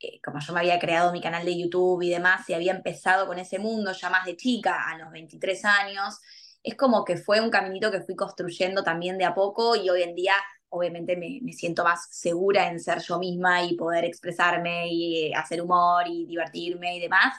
eh, 0.00 0.20
como 0.24 0.40
yo 0.40 0.52
me 0.52 0.60
había 0.60 0.80
creado 0.80 1.12
mi 1.12 1.20
canal 1.20 1.44
de 1.44 1.56
YouTube 1.56 2.02
y 2.02 2.10
demás, 2.10 2.48
y 2.50 2.54
había 2.54 2.72
empezado 2.72 3.28
con 3.28 3.38
ese 3.38 3.60
mundo 3.60 3.92
ya 3.92 4.10
más 4.10 4.26
de 4.26 4.36
chica, 4.36 4.90
a 4.90 4.98
los 4.98 5.12
23 5.12 5.64
años, 5.64 6.18
es 6.64 6.76
como 6.76 7.04
que 7.04 7.16
fue 7.16 7.40
un 7.40 7.50
caminito 7.50 7.92
que 7.92 8.02
fui 8.02 8.16
construyendo 8.16 8.82
también 8.82 9.18
de 9.18 9.24
a 9.24 9.34
poco 9.34 9.76
y 9.76 9.88
hoy 9.90 10.02
en 10.02 10.16
día 10.16 10.34
obviamente 10.68 11.16
me, 11.16 11.38
me 11.42 11.52
siento 11.52 11.84
más 11.84 12.08
segura 12.10 12.68
en 12.68 12.80
ser 12.80 13.00
yo 13.00 13.18
misma 13.20 13.62
y 13.64 13.76
poder 13.76 14.04
expresarme 14.04 14.88
y 14.90 15.26
eh, 15.28 15.34
hacer 15.36 15.62
humor 15.62 16.04
y 16.08 16.26
divertirme 16.26 16.96
y 16.96 17.00
demás. 17.00 17.36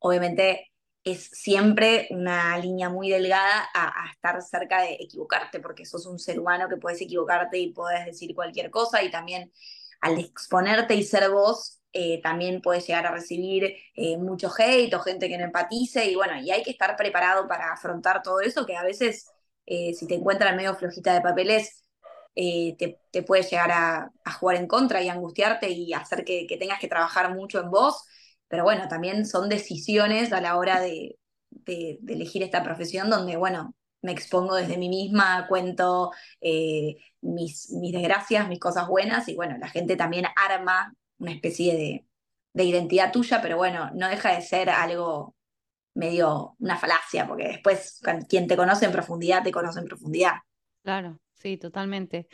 Obviamente 0.00 0.71
es 1.04 1.24
siempre 1.32 2.06
una 2.10 2.56
línea 2.58 2.88
muy 2.88 3.10
delgada 3.10 3.68
a, 3.74 4.10
estar 4.12 4.40
cerca 4.42 4.82
de 4.82 4.94
equivocarte, 5.00 5.60
porque 5.60 5.84
sos 5.84 6.06
un 6.06 6.18
ser 6.18 6.38
humano 6.38 6.68
que 6.68 6.76
puedes 6.76 7.00
equivocarte 7.00 7.58
y 7.58 7.72
puedes 7.72 8.06
decir 8.06 8.34
cualquier 8.34 8.70
cosa 8.70 9.02
y 9.02 9.10
también 9.10 9.52
al 10.00 10.18
exponerte 10.18 10.94
y 10.94 11.02
ser 11.02 11.30
vos, 11.30 11.80
eh, 11.92 12.20
también 12.22 12.62
puedes 12.62 12.86
llegar 12.86 13.06
a 13.06 13.12
recibir 13.12 13.76
eh, 13.94 14.16
mucho 14.16 14.50
hate 14.56 14.94
o 14.94 15.00
gente 15.00 15.28
que 15.28 15.38
no 15.38 15.44
empatice 15.44 16.06
y 16.06 16.14
bueno, 16.14 16.40
y 16.40 16.50
hay 16.50 16.62
que 16.62 16.70
estar 16.70 16.96
preparado 16.96 17.46
para 17.48 17.72
afrontar 17.72 18.22
todo 18.22 18.40
eso, 18.40 18.64
que 18.64 18.76
a 18.76 18.84
veces 18.84 19.30
eh, 19.66 19.92
si 19.94 20.06
te 20.06 20.14
encuentran 20.14 20.56
medio 20.56 20.74
flojita 20.74 21.14
de 21.14 21.20
papeles, 21.20 21.80
te, 22.34 22.98
te, 23.10 23.22
puede 23.22 23.42
llegar 23.42 23.70
a, 23.72 24.10
a, 24.24 24.32
jugar 24.32 24.56
en 24.56 24.66
contra 24.66 25.02
y 25.02 25.08
angustiarte 25.10 25.68
y 25.68 25.92
hacer 25.92 26.24
que, 26.24 26.46
que 26.46 26.56
tengas 26.56 26.80
que 26.80 26.88
trabajar 26.88 27.34
mucho 27.34 27.60
en 27.60 27.70
vos. 27.70 28.06
Pero 28.52 28.64
bueno, 28.64 28.86
también 28.86 29.24
son 29.24 29.48
decisiones 29.48 30.30
a 30.30 30.42
la 30.42 30.58
hora 30.58 30.78
de, 30.78 31.18
elegir 31.66 32.42
esta 32.42 32.62
profesión 32.62 33.08
donde, 33.08 33.38
bueno, 33.38 33.74
me 34.02 34.12
expongo 34.12 34.56
desde 34.56 34.76
mí 34.76 34.90
misma, 34.90 35.46
cuento 35.48 36.10
eh, 36.38 36.98
mis, 37.22 37.70
mis 37.70 37.92
desgracias, 37.94 38.50
mis 38.50 38.60
cosas 38.60 38.88
buenas 38.88 39.26
y 39.28 39.36
bueno, 39.36 39.56
la 39.56 39.68
gente 39.68 39.96
también 39.96 40.26
arma 40.36 40.92
una 41.16 41.32
especie 41.32 41.74
de, 41.74 42.06
de 42.52 42.64
identidad 42.64 43.10
tuya, 43.10 43.40
pero 43.40 43.56
bueno, 43.56 43.90
no 43.94 44.06
deja 44.10 44.34
de 44.34 44.42
ser 44.42 44.68
algo 44.68 45.34
medio 45.94 46.54
una 46.58 46.76
falacia, 46.76 47.26
porque 47.26 47.48
después 47.48 48.02
quien 48.28 48.48
te 48.48 48.56
conoce 48.58 48.84
en 48.84 48.92
profundidad, 48.92 49.42
te 49.42 49.50
conoce 49.50 49.80
en 49.80 49.86
profundidad. 49.86 50.34
Claro, 50.82 51.18
sí, 51.42 51.56
totalmente. 51.58 52.28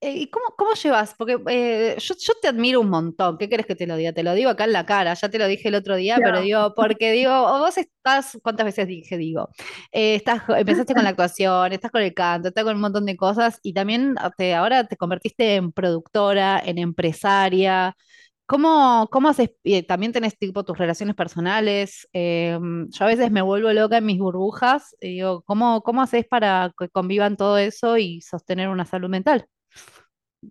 Eh, 0.00 0.12
¿Y 0.12 0.30
cómo, 0.30 0.46
cómo 0.56 0.74
llevas? 0.74 1.14
Porque 1.16 1.38
eh, 1.48 1.96
yo, 1.98 2.14
yo, 2.18 2.32
te 2.40 2.48
admiro 2.48 2.80
un 2.80 2.88
montón. 2.90 3.38
¿Qué 3.38 3.48
querés 3.48 3.66
que 3.66 3.76
te 3.76 3.86
lo 3.86 3.96
diga? 3.96 4.12
Te 4.12 4.22
lo 4.22 4.34
digo 4.34 4.50
acá 4.50 4.64
en 4.64 4.72
la 4.72 4.86
cara, 4.86 5.14
ya 5.14 5.28
te 5.28 5.38
lo 5.38 5.46
dije 5.46 5.68
el 5.68 5.74
otro 5.74 5.96
día, 5.96 6.16
pero 6.22 6.40
digo, 6.40 6.74
porque 6.74 7.12
digo, 7.12 7.30
vos 7.58 7.76
estás, 7.78 8.38
¿cuántas 8.42 8.66
veces 8.66 8.88
dije? 8.88 9.18
Digo, 9.18 9.50
eh, 9.92 10.16
estás, 10.16 10.42
empezaste 10.48 10.94
con 10.94 11.04
la 11.04 11.10
actuación, 11.16 11.72
estás 11.72 11.90
con 11.90 12.02
el 12.02 12.14
canto, 12.14 12.48
estás 12.48 12.64
con 12.64 12.74
un 12.74 12.80
montón 12.82 13.04
de 13.06 13.16
cosas 13.16 13.60
y 13.62 13.72
también 13.74 14.14
te, 14.36 14.54
ahora 14.54 14.84
te 14.86 14.96
convertiste 14.96 15.56
en 15.56 15.72
productora, 15.72 16.60
en 16.64 16.78
empresaria. 16.78 17.96
¿Cómo, 18.46 19.08
cómo 19.10 19.30
haces? 19.30 19.50
también 19.88 20.12
tenés 20.12 20.36
tipo 20.36 20.64
tus 20.64 20.76
relaciones 20.76 21.16
personales. 21.16 22.06
Em, 22.12 22.88
yo 22.90 23.04
a 23.04 23.08
veces 23.08 23.30
me 23.30 23.40
vuelvo 23.40 23.72
loca 23.72 23.98
en 23.98 24.06
mis 24.06 24.18
burbujas. 24.18 24.94
Y 25.00 25.14
digo, 25.14 25.42
¿cómo, 25.42 25.82
cómo 25.82 26.02
haces 26.02 26.26
para 26.26 26.72
que 26.78 26.88
convivan 26.90 27.36
todo 27.36 27.56
eso 27.56 27.96
y 27.96 28.20
sostener 28.20 28.68
una 28.68 28.84
salud 28.84 29.08
mental? 29.08 29.48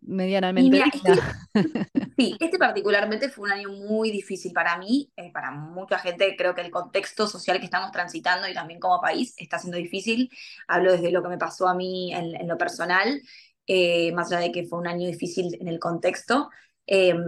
Medianamente. 0.01 0.83
Este 0.91 1.13
sí, 2.17 2.35
este 2.39 2.57
particularmente 2.57 3.29
fue 3.29 3.45
un 3.45 3.51
año 3.51 3.69
muy 3.69 4.09
difícil 4.09 4.53
para 4.53 4.75
mí, 4.77 5.11
eh, 5.15 5.31
para 5.31 5.51
mucha 5.51 5.99
gente. 5.99 6.35
Creo 6.35 6.55
que 6.55 6.61
el 6.61 6.71
contexto 6.71 7.27
social 7.27 7.59
que 7.59 7.65
estamos 7.65 7.91
transitando 7.91 8.47
y 8.47 8.55
también 8.55 8.79
como 8.79 9.01
país 9.01 9.35
está 9.37 9.59
siendo 9.59 9.77
difícil. 9.77 10.31
Hablo 10.67 10.93
desde 10.93 11.11
lo 11.11 11.21
que 11.21 11.29
me 11.29 11.37
pasó 11.37 11.67
a 11.67 11.75
mí 11.75 12.11
en, 12.11 12.47
lo 12.47 12.57
personal, 12.57 13.21
eh, 13.67 14.11
más 14.13 14.31
allá 14.31 14.41
de 14.41 14.51
que 14.51 14.65
fue 14.65 14.79
un 14.79 14.87
año 14.87 15.05
difícil 15.05 15.55
en 15.59 15.67
el 15.67 15.79
contexto. 15.79 16.49
Em, 16.85 17.19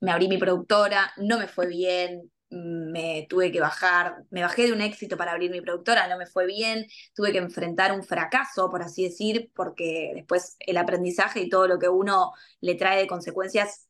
me 0.00 0.10
abrí 0.12 0.28
mi 0.28 0.38
productora, 0.38 1.12
no 1.16 1.38
me 1.38 1.46
fue 1.48 1.66
bien, 1.66 2.30
me 2.50 3.26
tuve 3.30 3.50
que 3.52 3.60
bajar, 3.60 4.24
me 4.30 4.42
bajé 4.42 4.66
de 4.66 4.72
un 4.72 4.80
éxito 4.82 5.16
para 5.16 5.32
abrir 5.32 5.50
mi 5.50 5.60
productora, 5.60 6.08
no 6.08 6.18
me 6.18 6.26
fue 6.26 6.46
bien, 6.46 6.86
tuve 7.14 7.32
que 7.32 7.38
enfrentar 7.38 7.92
un 7.92 8.02
fracaso, 8.02 8.70
por 8.70 8.82
así 8.82 9.04
decir, 9.04 9.50
porque 9.54 10.12
después 10.14 10.56
el 10.60 10.76
aprendizaje 10.76 11.40
y 11.40 11.48
todo 11.48 11.66
lo 11.68 11.78
que 11.78 11.88
uno 11.88 12.32
le 12.60 12.74
trae 12.74 12.98
de 13.00 13.06
consecuencias, 13.06 13.88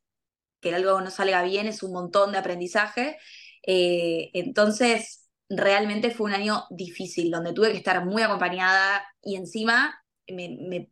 que 0.61 0.75
algo 0.75 1.01
no 1.01 1.11
salga 1.11 1.43
bien, 1.43 1.67
es 1.67 1.83
un 1.83 1.93
montón 1.93 2.33
de 2.33 2.39
aprendizaje. 2.39 3.19
Eh, 3.67 4.31
entonces, 4.35 5.29
realmente 5.49 6.11
fue 6.11 6.27
un 6.31 6.35
año 6.35 6.65
difícil, 6.71 7.31
donde 7.31 7.53
tuve 7.53 7.73
que 7.73 7.79
estar 7.79 8.05
muy 8.05 8.23
acompañada 8.23 9.05
y 9.23 9.37
encima 9.37 9.95
me 10.29 10.57
me 10.69 10.91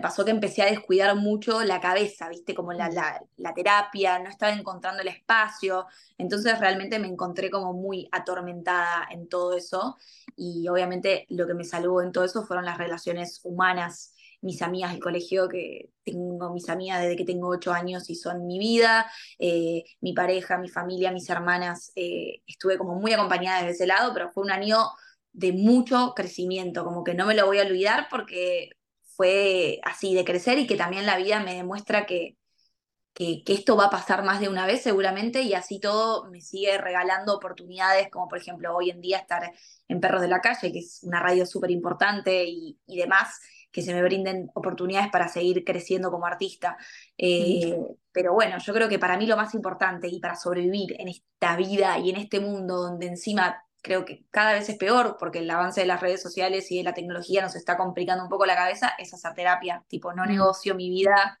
pasó 0.00 0.24
que 0.24 0.30
empecé 0.30 0.62
a 0.62 0.66
descuidar 0.66 1.14
mucho 1.16 1.62
la 1.62 1.80
cabeza, 1.80 2.28
¿viste? 2.28 2.54
Como 2.54 2.72
la, 2.72 2.90
la, 3.36 3.54
terapia, 3.54 4.18
no 4.18 4.28
estaba 4.28 4.52
encontrando 4.52 5.02
el 5.02 5.08
espacio, 5.08 5.86
entonces 6.18 6.58
realmente 6.58 6.98
me 6.98 7.08
encontré 7.08 7.50
como 7.50 7.72
muy 7.72 8.08
atormentada 8.12 9.06
en 9.10 9.28
todo 9.28 9.56
eso. 9.56 9.96
Y 10.36 10.68
obviamente 10.68 11.26
lo 11.30 11.46
que 11.46 11.54
me 11.54 11.64
salvó 11.64 12.02
en 12.02 12.12
todo 12.12 12.24
eso 12.24 12.44
fueron 12.44 12.64
las 12.64 12.78
relaciones 12.78 13.40
humanas, 13.44 14.14
mis 14.42 14.62
amigas 14.62 14.92
del 14.92 15.00
colegio, 15.00 15.48
que 15.48 15.90
tengo 16.04 16.52
mis 16.52 16.68
amigas 16.68 17.02
desde 17.02 17.16
que 17.16 17.24
tengo 17.24 17.48
ocho 17.48 17.72
años 17.72 18.10
y 18.10 18.14
son 18.14 18.46
mi 18.46 18.58
vida, 18.58 19.10
eh, 19.38 19.84
mi 20.00 20.12
pareja, 20.12 20.58
mi 20.58 20.68
familia, 20.68 21.12
mis 21.12 21.28
hermanas, 21.30 21.92
eh, 21.96 22.42
estuve 22.46 22.78
como 22.78 22.94
muy 22.96 23.12
acompañada 23.12 23.60
desde 23.60 23.72
ese 23.72 23.86
lado, 23.86 24.12
pero 24.14 24.30
fue 24.30 24.44
un 24.44 24.50
año 24.50 24.78
de 25.32 25.52
mucho 25.52 26.14
crecimiento, 26.16 26.84
como 26.84 27.04
que 27.04 27.14
no 27.14 27.26
me 27.26 27.34
lo 27.34 27.46
voy 27.46 27.58
a 27.58 27.62
olvidar 27.62 28.08
porque 28.10 28.70
fue 29.16 29.80
así 29.84 30.14
de 30.14 30.24
crecer 30.24 30.58
y 30.58 30.66
que 30.66 30.76
también 30.76 31.06
la 31.06 31.16
vida 31.16 31.40
me 31.40 31.54
demuestra 31.54 32.06
que, 32.06 32.36
que, 33.16 33.42
esto 33.46 33.76
va 33.76 33.86
a 33.86 33.90
pasar 33.90 34.22
más 34.24 34.40
de 34.40 34.48
una 34.50 34.66
vez 34.66 34.82
seguramente 34.82 35.40
y 35.40 35.54
así 35.54 35.80
todo 35.80 36.30
me 36.30 36.42
sigue 36.42 36.76
regalando 36.76 37.34
oportunidades 37.34 38.10
como 38.10 38.28
por 38.28 38.38
ejemplo 38.38 38.76
hoy 38.76 38.90
en 38.90 39.00
día 39.00 39.18
estar 39.18 39.50
en 39.88 40.00
Perros 40.00 40.20
de 40.20 40.28
la 40.28 40.40
Calle, 40.40 40.70
que 40.70 40.80
es 40.80 41.00
una 41.02 41.20
radio 41.20 41.46
súper 41.46 41.70
importante 41.70 42.44
y, 42.46 42.76
demás, 42.86 43.40
que 43.72 43.80
se 43.80 43.94
me 43.94 44.02
brinden 44.02 44.50
oportunidades 44.54 45.10
para 45.10 45.28
seguir 45.28 45.64
creciendo 45.64 46.10
como 46.10 46.26
artista. 46.26 46.76
Eh, 47.16 47.78
pero 48.12 48.34
bueno, 48.34 48.58
yo 48.58 48.74
creo 48.74 48.88
que 48.88 48.98
para 48.98 49.16
mí 49.16 49.26
lo 49.26 49.36
más 49.36 49.54
importante 49.54 50.08
y 50.08 50.20
para 50.20 50.36
sobrevivir 50.36 51.00
en 51.00 51.08
esta 51.08 51.56
vida 51.56 51.98
y 51.98 52.10
en 52.10 52.16
este 52.16 52.40
mundo 52.40 52.82
donde 52.82 53.06
encima 53.06 53.65
creo 53.86 54.04
que 54.04 54.26
cada 54.32 54.52
vez 54.52 54.68
es 54.68 54.76
peor 54.76 55.16
porque 55.16 55.38
el 55.38 55.48
avance 55.48 55.80
de 55.80 55.86
las 55.86 56.00
redes 56.00 56.20
sociales 56.20 56.72
y 56.72 56.78
de 56.78 56.82
la 56.82 56.92
tecnología 56.92 57.40
nos 57.40 57.54
está 57.54 57.76
complicando 57.76 58.24
un 58.24 58.28
poco 58.28 58.44
la 58.44 58.56
cabeza, 58.56 58.92
es 58.98 59.14
hacer 59.14 59.32
terapia. 59.34 59.84
Tipo, 59.86 60.12
no 60.12 60.24
mm. 60.24 60.28
negocio 60.28 60.74
mi 60.74 60.90
vida 60.90 61.38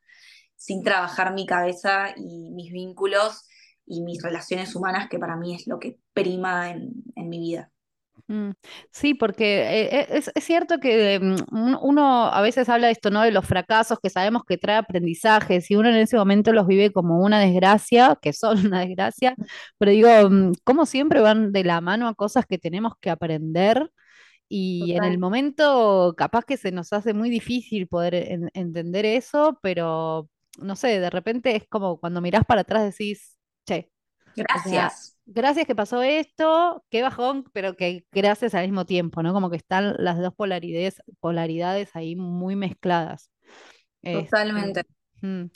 sin 0.54 0.84
trabajar 0.84 1.34
mi 1.34 1.44
cabeza 1.44 2.14
y 2.16 2.52
mis 2.52 2.70
vínculos 2.72 3.48
y 3.84 4.02
mis 4.02 4.22
relaciones 4.22 4.76
humanas, 4.76 5.08
que 5.08 5.18
para 5.18 5.36
mí 5.36 5.56
es 5.56 5.66
lo 5.66 5.80
que 5.80 5.98
prima 6.12 6.70
en, 6.70 6.92
en 7.16 7.28
mi 7.28 7.40
vida. 7.40 7.72
Mm, 8.28 8.50
sí, 8.90 9.14
porque 9.14 9.62
eh, 9.62 10.00
eh, 10.00 10.22
es, 10.34 10.44
cierto 10.44 10.78
que 10.78 11.20
mm, 11.20 11.76
uno 11.80 12.26
a 12.26 12.40
veces 12.40 12.68
habla 12.68 12.88
de 12.88 12.92
esto, 12.92 13.10
¿no? 13.10 13.22
De 13.22 13.30
los 13.30 13.46
fracasos 13.46 13.98
que 14.02 14.10
sabemos 14.10 14.42
que 14.44 14.58
trae 14.58 14.76
aprendizajes 14.78 15.70
y 15.70 15.76
uno 15.76 15.88
en 15.90 15.96
ese 15.96 16.16
momento 16.16 16.52
los 16.52 16.66
vive 16.66 16.92
como 16.92 17.20
una 17.20 17.38
desgracia, 17.40 18.18
que 18.20 18.32
son 18.32 18.56
una 18.66 18.80
desgracia, 18.80 19.36
pero 19.78 19.92
digo, 19.92 20.08
mm, 20.30 20.52
como 20.64 20.86
siempre 20.86 21.20
van 21.20 21.52
de 21.52 21.64
la 21.64 21.80
mano 21.80 22.08
a 22.08 22.14
cosas 22.14 22.46
que 22.46 22.58
tenemos 22.58 22.94
que 23.00 23.10
aprender 23.10 23.90
y 24.48 24.92
en 24.92 25.04
el 25.04 25.18
momento 25.18 26.14
capaz 26.16 26.44
que 26.44 26.56
se 26.56 26.72
nos 26.72 26.92
hace 26.92 27.14
muy 27.14 27.30
difícil 27.30 27.88
poder 27.88 28.14
entender 28.54 29.04
eso, 29.06 29.58
pero 29.62 30.28
no 30.58 30.76
sé, 30.76 31.00
de 31.00 31.10
repente 31.10 31.56
es 31.56 31.66
como 31.68 31.98
cuando 31.98 32.20
mirás 32.20 32.44
para 32.46 32.62
atrás 32.62 32.84
decís, 32.84 33.36
che. 33.66 33.90
Gracias 34.36 35.16
gracias 35.26 35.66
que 35.66 35.74
pasó 35.74 36.02
esto, 36.02 36.84
qué 36.88 37.02
bajón, 37.02 37.44
pero 37.52 37.76
que 37.76 38.06
gracias 38.12 38.54
al 38.54 38.66
mismo 38.66 38.86
tiempo, 38.86 39.22
¿no? 39.22 39.32
Como 39.32 39.50
que 39.50 39.56
están 39.56 39.94
las 39.98 40.18
dos 40.18 40.34
polaridades, 40.34 41.02
polaridades 41.20 41.94
ahí 41.94 42.16
muy 42.16 42.56
mezcladas. 42.56 43.30
Este, 44.02 44.24
Totalmente. 44.24 44.84
Mm. 45.22 45.46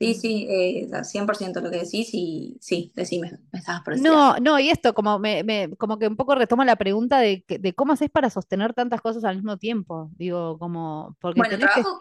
Sí, 0.00 0.14
sí, 0.14 0.46
eh, 0.50 0.88
100% 1.04 1.60
lo 1.60 1.70
que 1.70 1.78
decís 1.78 2.08
y 2.12 2.56
sí, 2.60 2.90
decime, 2.96 3.38
me 3.52 3.58
estabas 3.58 3.82
por 3.82 3.98
No, 3.98 4.36
no, 4.38 4.58
y 4.58 4.70
esto 4.70 4.94
como, 4.94 5.18
me, 5.18 5.70
como 5.78 5.98
que 5.98 6.08
un 6.08 6.16
poco 6.16 6.34
retoma 6.34 6.64
la 6.64 6.76
pregunta 6.76 7.18
de, 7.20 7.44
de 7.46 7.74
cómo 7.74 7.92
haces 7.92 8.10
para 8.10 8.30
sostener 8.30 8.72
tantas 8.72 9.00
cosas 9.02 9.24
al 9.24 9.36
mismo 9.36 9.58
tiempo. 9.58 10.10
Digo, 10.16 10.58
como, 10.58 11.16
porque 11.20 11.38
bueno, 11.38 11.58
trabajo, 11.58 12.00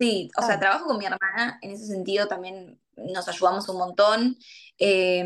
sí, 0.00 0.28
o 0.36 0.42
sea, 0.42 0.58
trabajo 0.58 0.86
con 0.86 0.98
mi 0.98 1.06
hermana, 1.06 1.58
en 1.62 1.70
ese 1.70 1.86
sentido 1.86 2.26
también 2.26 2.80
nos 2.96 3.28
ayudamos 3.28 3.68
un 3.68 3.78
montón. 3.78 4.36
Eh, 4.78 5.24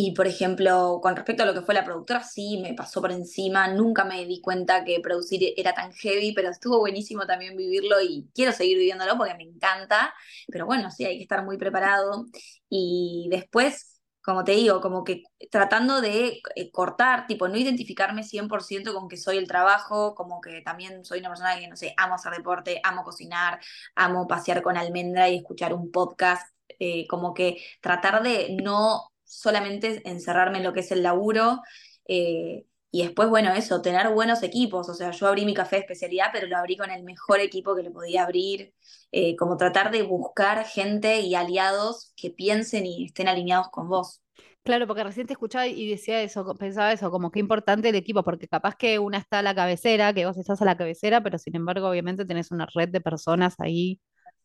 y 0.00 0.12
por 0.12 0.28
ejemplo, 0.28 1.00
con 1.02 1.16
respecto 1.16 1.42
a 1.42 1.46
lo 1.46 1.54
que 1.54 1.62
fue 1.62 1.74
la 1.74 1.84
productora, 1.84 2.22
sí, 2.22 2.58
me 2.62 2.72
pasó 2.74 3.00
por 3.00 3.10
encima, 3.10 3.66
nunca 3.66 4.04
me 4.04 4.24
di 4.26 4.40
cuenta 4.40 4.84
que 4.84 5.00
producir 5.00 5.54
era 5.56 5.74
tan 5.74 5.92
heavy, 5.92 6.32
pero 6.34 6.50
estuvo 6.50 6.78
buenísimo 6.78 7.26
también 7.26 7.56
vivirlo 7.56 8.00
y 8.00 8.28
quiero 8.32 8.52
seguir 8.52 8.78
viviéndolo 8.78 9.16
porque 9.16 9.34
me 9.34 9.42
encanta, 9.42 10.14
pero 10.46 10.66
bueno, 10.66 10.90
sí, 10.92 11.04
hay 11.04 11.16
que 11.16 11.24
estar 11.24 11.44
muy 11.44 11.58
preparado. 11.58 12.26
Y 12.68 13.26
después, 13.30 13.97
como 14.28 14.44
te 14.44 14.52
digo, 14.52 14.82
como 14.82 15.04
que 15.04 15.22
tratando 15.50 16.02
de 16.02 16.42
eh, 16.54 16.70
cortar, 16.70 17.26
tipo, 17.26 17.48
no 17.48 17.56
identificarme 17.56 18.22
100% 18.22 18.92
con 18.92 19.08
que 19.08 19.16
soy 19.16 19.38
el 19.38 19.48
trabajo, 19.48 20.14
como 20.14 20.42
que 20.42 20.60
también 20.60 21.02
soy 21.02 21.20
una 21.20 21.30
persona 21.30 21.58
que, 21.58 21.66
no 21.66 21.76
sé, 21.76 21.94
amo 21.96 22.16
hacer 22.16 22.34
deporte, 22.34 22.78
amo 22.84 23.04
cocinar, 23.04 23.58
amo 23.94 24.26
pasear 24.26 24.60
con 24.60 24.76
almendra 24.76 25.30
y 25.30 25.36
escuchar 25.38 25.72
un 25.72 25.90
podcast, 25.90 26.46
eh, 26.78 27.06
como 27.08 27.32
que 27.32 27.56
tratar 27.80 28.22
de 28.22 28.54
no 28.62 29.14
solamente 29.24 30.06
encerrarme 30.06 30.58
en 30.58 30.64
lo 30.64 30.74
que 30.74 30.80
es 30.80 30.92
el 30.92 31.02
laburo. 31.02 31.62
Eh, 32.06 32.66
y 32.90 33.02
después, 33.02 33.28
bueno, 33.28 33.52
eso, 33.52 33.82
tener 33.82 34.08
buenos 34.10 34.42
equipos. 34.42 34.88
O 34.88 34.94
sea, 34.94 35.10
yo 35.10 35.26
abrí 35.26 35.44
mi 35.44 35.54
café 35.54 35.76
de 35.76 35.80
especialidad, 35.80 36.28
pero 36.32 36.46
lo 36.46 36.56
abrí 36.56 36.76
con 36.76 36.90
el 36.90 37.02
mejor 37.04 37.40
equipo 37.40 37.76
que 37.76 37.82
le 37.82 37.90
podía 37.90 38.22
abrir. 38.22 38.72
Eh, 39.12 39.36
como 39.36 39.56
tratar 39.56 39.90
de 39.90 40.02
buscar 40.02 40.64
gente 40.64 41.20
y 41.20 41.34
aliados 41.34 42.12
que 42.16 42.30
piensen 42.30 42.86
y 42.86 43.06
estén 43.06 43.28
alineados 43.28 43.68
con 43.70 43.88
vos. 43.88 44.22
Claro, 44.62 44.86
porque 44.86 45.04
recién 45.04 45.26
te 45.26 45.32
escuchaba 45.32 45.66
y 45.66 45.88
decía 45.88 46.20
eso, 46.22 46.54
pensaba 46.54 46.92
eso, 46.92 47.10
como 47.10 47.30
que 47.30 47.40
importante 47.40 47.88
el 47.88 47.94
equipo, 47.94 48.22
porque 48.22 48.48
capaz 48.48 48.74
que 48.76 48.98
una 48.98 49.18
está 49.18 49.38
a 49.38 49.42
la 49.42 49.54
cabecera, 49.54 50.12
que 50.12 50.26
vos 50.26 50.36
estás 50.36 50.60
a 50.60 50.64
la 50.66 50.76
cabecera, 50.76 51.22
pero 51.22 51.38
sin 51.38 51.56
embargo, 51.56 51.88
obviamente 51.88 52.26
tenés 52.26 52.50
una 52.50 52.66
red 52.74 52.90
de 52.90 53.00
personas 53.00 53.54
ahí 53.60 54.00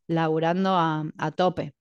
laburando 0.08 0.76
a 0.78 1.32
tope. 1.36 1.74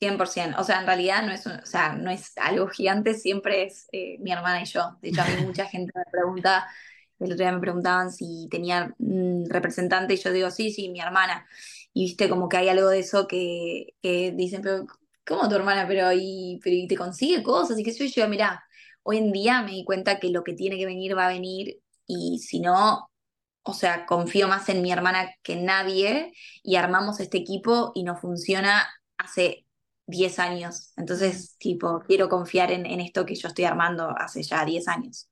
100%. 0.00 0.58
O 0.58 0.64
sea, 0.64 0.80
en 0.80 0.86
realidad 0.86 1.22
no 1.24 1.32
es, 1.32 1.46
o 1.46 1.66
sea, 1.66 1.94
no 1.94 2.10
es 2.10 2.32
algo 2.36 2.68
gigante, 2.68 3.14
siempre 3.14 3.64
es 3.64 3.88
eh, 3.92 4.18
mi 4.20 4.32
hermana 4.32 4.62
y 4.62 4.66
yo. 4.66 4.96
De 5.00 5.08
hecho, 5.10 5.22
a 5.22 5.26
mí 5.26 5.44
mucha 5.44 5.66
gente 5.66 5.92
me 5.94 6.04
pregunta, 6.10 6.68
el 7.18 7.32
otro 7.32 7.44
día 7.44 7.52
me 7.52 7.60
preguntaban 7.60 8.12
si 8.12 8.48
tenía 8.50 8.94
un 8.98 9.46
representante 9.48 10.14
y 10.14 10.16
yo 10.18 10.32
digo, 10.32 10.50
sí, 10.50 10.72
sí, 10.72 10.88
mi 10.90 11.00
hermana. 11.00 11.46
Y 11.92 12.04
viste, 12.04 12.28
como 12.28 12.48
que 12.48 12.56
hay 12.58 12.68
algo 12.68 12.88
de 12.88 13.00
eso 13.00 13.26
que, 13.26 13.94
dicen, 14.02 14.62
pero 14.62 14.86
¿cómo 15.26 15.48
tu 15.48 15.54
hermana? 15.54 15.86
Pero 15.88 16.12
y, 16.12 16.60
pero 16.62 16.76
te 16.88 16.96
consigue 16.96 17.42
cosas 17.42 17.78
y 17.78 17.84
qué 17.84 17.92
sé 17.92 18.08
yo, 18.08 18.22
yo, 18.24 18.28
mirá, 18.28 18.64
hoy 19.02 19.18
en 19.18 19.32
día 19.32 19.62
me 19.62 19.72
di 19.72 19.84
cuenta 19.84 20.18
que 20.18 20.30
lo 20.30 20.44
que 20.44 20.54
tiene 20.54 20.76
que 20.76 20.86
venir 20.86 21.16
va 21.16 21.26
a 21.26 21.28
venir 21.32 21.80
y 22.06 22.38
si 22.40 22.60
no, 22.60 23.10
o 23.62 23.74
sea, 23.74 24.06
confío 24.06 24.48
más 24.48 24.68
en 24.68 24.82
mi 24.82 24.92
hermana 24.92 25.30
que 25.42 25.54
en 25.54 25.64
nadie 25.66 26.32
y 26.62 26.76
armamos 26.76 27.20
este 27.20 27.38
equipo 27.38 27.92
y 27.94 28.02
no 28.02 28.16
funciona 28.16 28.86
hace 29.16 29.63
10 30.06 30.38
años. 30.38 30.92
Entonces, 30.96 31.56
tipo, 31.58 32.00
quiero 32.06 32.28
confiar 32.28 32.72
en, 32.72 32.86
en 32.86 33.00
esto 33.00 33.26
que 33.26 33.34
yo 33.34 33.48
estoy 33.48 33.64
armando 33.64 34.10
hace 34.18 34.42
ya 34.42 34.64
10 34.64 34.88
años. 34.88 35.28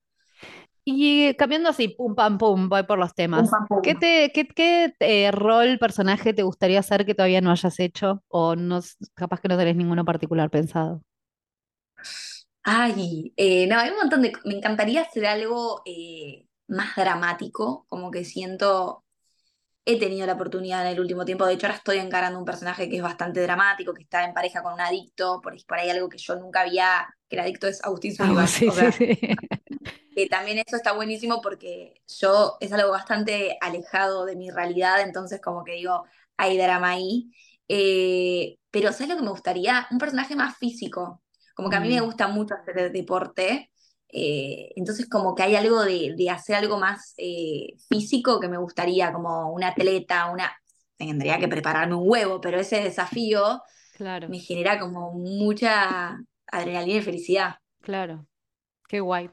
Y 0.85 1.35
cambiando 1.37 1.69
así, 1.71 1.89
pum, 1.89 2.15
pam, 2.15 2.39
pum, 2.39 2.69
voy 2.69 2.83
por 2.85 2.99
los 2.99 3.15
Pum, 3.35 3.47
temas. 3.47 3.51
pam, 3.51 3.67
pum. 3.69 3.83
¿Qué 3.83 3.95
te, 3.95 4.31
qué, 4.35 4.47
qué, 4.49 4.95
eh, 5.01 5.31
rol, 5.31 5.79
personaje 5.79 6.35
te 6.35 6.43
gustaría 6.43 6.81
hacer 6.81 7.07
que 7.07 7.15
todavía 7.15 7.41
no 7.41 7.51
hayas 7.53 7.79
hecho? 7.81 8.23
O 8.29 8.57
no, 8.57 8.81
capaz 9.15 9.41
que 9.41 9.49
no 9.49 9.57
tenés 9.59 9.77
ninguno 9.77 10.05
particular 10.05 10.51
pensado. 10.51 11.03
Ay, 12.65 13.33
eh, 13.37 13.67
no, 13.67 13.79
hay 13.79 13.91
un 13.91 13.97
montón 13.97 14.23
de... 14.23 14.33
Me 14.45 14.55
encantaría 14.57 15.03
hacer 15.03 15.27
algo 15.27 15.83
eh, 15.85 16.47
más 16.69 16.95
dramático, 16.97 17.87
como 17.89 18.11
que 18.11 18.25
siento... 18.25 19.02
He 19.85 19.99
tenido 19.99 20.27
la 20.27 20.35
oportunidad 20.35 20.83
en 20.87 20.93
el 20.93 21.01
último 21.01 21.25
tiempo, 21.25 21.45
de 21.47 21.55
hecho 21.55 21.67
ahora 21.67 21.79
estoy 21.79 21.99
encarando 21.99 22.39
un 22.39 22.45
personaje 22.45 22.89
que 22.89 22.97
es 22.97 23.03
bastante 23.03 23.41
dramático, 23.43 23.93
que 23.95 24.03
está 24.03 24.25
en 24.25 24.33
pareja 24.35 24.63
con 24.63 24.75
un 24.75 24.81
adicto, 24.81 25.41
por, 25.43 25.55
por 25.67 25.79
ahí 25.79 25.91
algo 25.91 26.09
que 26.09 26.19
yo 26.19 26.37
nunca 26.37 26.61
había, 26.63 27.09
que 27.29 27.37
el 27.37 27.43
adicto 27.43 27.67
es 27.67 27.83
Agustín 27.85 28.15
Ah, 28.19 28.47
Sullivan, 28.47 28.47
sí, 28.47 28.71
o 28.71 28.73
sí, 28.73 28.77
sea, 28.77 28.93
sí. 28.93 29.19
que 30.15 30.27
también 30.29 30.59
eso 30.59 30.77
está 30.77 30.93
buenísimo 30.93 31.41
porque 31.43 31.95
yo 32.21 32.57
es 32.61 32.73
algo 32.73 32.91
bastante 32.91 33.57
alejado 33.61 34.27
de 34.27 34.37
mi 34.37 34.51
realidad, 34.51 35.01
entonces 35.03 35.41
como 35.41 35.65
que 35.65 35.73
digo, 35.75 36.05
hay 36.37 36.59
drama 36.59 36.91
ahí. 36.91 37.31
Eh, 37.69 38.59
pero 38.71 38.93
¿sabes 38.93 39.09
lo 39.11 39.17
que 39.17 39.23
me 39.23 39.31
gustaría? 39.31 39.87
Un 39.91 39.99
personaje 39.99 40.37
más 40.37 40.59
físico, 40.59 41.23
como 41.55 41.71
que 41.71 41.77
a 41.77 41.81
mí 41.81 41.89
me 41.89 42.01
Mm, 42.01 42.03
gusta 42.03 42.29
mucho 42.29 42.55
hacer 42.55 42.93
deporte, 42.93 43.72
eh, 44.13 44.73
entonces 44.77 45.09
como 45.09 45.35
que 45.35 45.43
hay 45.45 45.57
algo 45.57 45.83
de, 45.85 46.15
de 46.17 46.31
hacer 46.31 46.57
algo 46.57 46.79
más 46.79 47.15
eh, 47.19 47.75
físico 47.89 48.41
que 48.41 48.49
me 48.49 48.59
gustaría, 48.59 49.13
como 49.13 49.53
un 49.53 49.65
atleta, 49.65 50.31
una... 50.31 50.53
Tendría 50.97 51.39
que 51.41 51.49
prepararme 51.49 51.97
un 51.97 52.09
huevo, 52.09 52.41
pero 52.41 52.61
ese 52.61 52.83
desafío 52.83 53.63
claro, 53.93 54.29
me 54.29 54.41
genera 54.41 54.79
como 54.81 55.13
mucha 55.15 56.19
adrenalina 56.47 56.99
y 57.01 57.03
felicidad. 57.03 57.57
claro. 57.81 58.27
Qué 58.89 59.01
guay. 59.01 59.31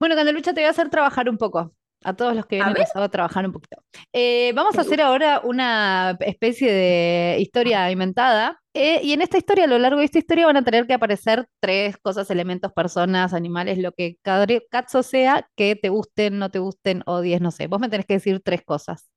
Bueno, 0.00 0.16
Candelucha, 0.16 0.52
te 0.54 0.60
voy 0.62 0.68
a 0.68 0.70
hacer 0.70 0.90
trabajar 0.90 1.28
un 1.28 1.38
poco. 1.38 1.74
A 2.02 2.14
todos 2.14 2.34
los 2.34 2.46
que 2.46 2.56
A 2.58 2.64
vienen 2.64 2.74
los 2.74 2.96
hago 2.96 3.10
trabajar 3.10 3.44
un 3.46 3.52
poquito. 3.52 3.76
Eh, 4.12 4.52
vamos 4.54 4.78
a 4.78 4.82
hacer 4.82 5.02
ahora 5.02 5.40
una 5.44 6.16
especie 6.20 6.72
de 6.72 7.36
historia 7.40 7.90
inventada. 7.90 8.58
eh, 8.72 9.00
y 9.02 9.12
en 9.12 9.20
esta 9.20 9.36
historia, 9.36 9.64
a 9.64 9.66
lo 9.66 9.78
largo 9.78 9.98
de 9.98 10.04
esta 10.06 10.18
historia, 10.18 10.46
van 10.46 10.56
a 10.56 10.64
tener 10.64 10.86
que 10.86 10.94
aparecer 10.94 11.46
tres 11.60 11.96
cosas, 11.98 12.30
elementos, 12.30 12.72
personas, 12.72 13.34
animales, 13.34 13.78
lo 13.78 13.92
que 13.92 14.16
cada 14.22 14.46
caso 14.70 15.02
sea, 15.02 15.48
que 15.56 15.76
te 15.76 15.88
gusten, 15.90 16.38
no 16.38 16.50
te 16.50 16.58
gusten, 16.60 17.02
odies, 17.06 17.40
no 17.40 17.50
sé. 17.50 17.66
Vos 17.66 17.80
me 17.80 17.88
tenés 17.90 18.06
que 18.06 18.14
decir 18.14 18.40
tres 18.42 18.62
cosas. 18.64 19.10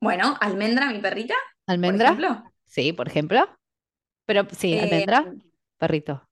Bueno, 0.00 0.36
Almendra, 0.40 0.86
mi 0.90 1.00
perrita, 1.00 1.34
por 1.34 1.74
¿Almendra? 1.74 1.94
ejemplo. 1.94 2.44
Sí, 2.66 2.92
por 2.92 3.08
ejemplo. 3.08 3.48
Pero 4.26 4.46
sí, 4.52 4.74
Eh, 4.74 4.80
almendra, 4.80 5.34
perrito. 5.78 6.22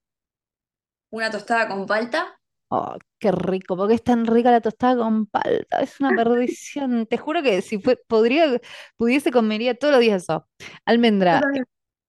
una 1.11 1.31
tostada 1.31 1.67
con 1.69 1.87
palta. 1.87 2.39
Oh, 2.77 2.97
qué 3.21 3.31
rico, 3.31 3.77
porque 3.77 3.95
es 3.95 4.03
tan 4.03 4.27
rica 4.27 4.51
la 4.51 4.61
tostada 4.61 4.97
con 4.97 5.27
palta, 5.27 5.81
es 5.81 6.01
una 6.01 6.11
perdición. 6.11 7.07
Te 7.07 7.17
juro 7.19 7.41
que 7.41 7.63
si 7.63 7.79
fue, 7.79 7.97
podría, 8.09 8.61
pudiese 8.97 9.31
comería 9.31 9.77
todos 9.77 9.93
los 9.93 10.01
días 10.01 10.25
eso. 10.25 10.49
Almendra, 10.85 11.41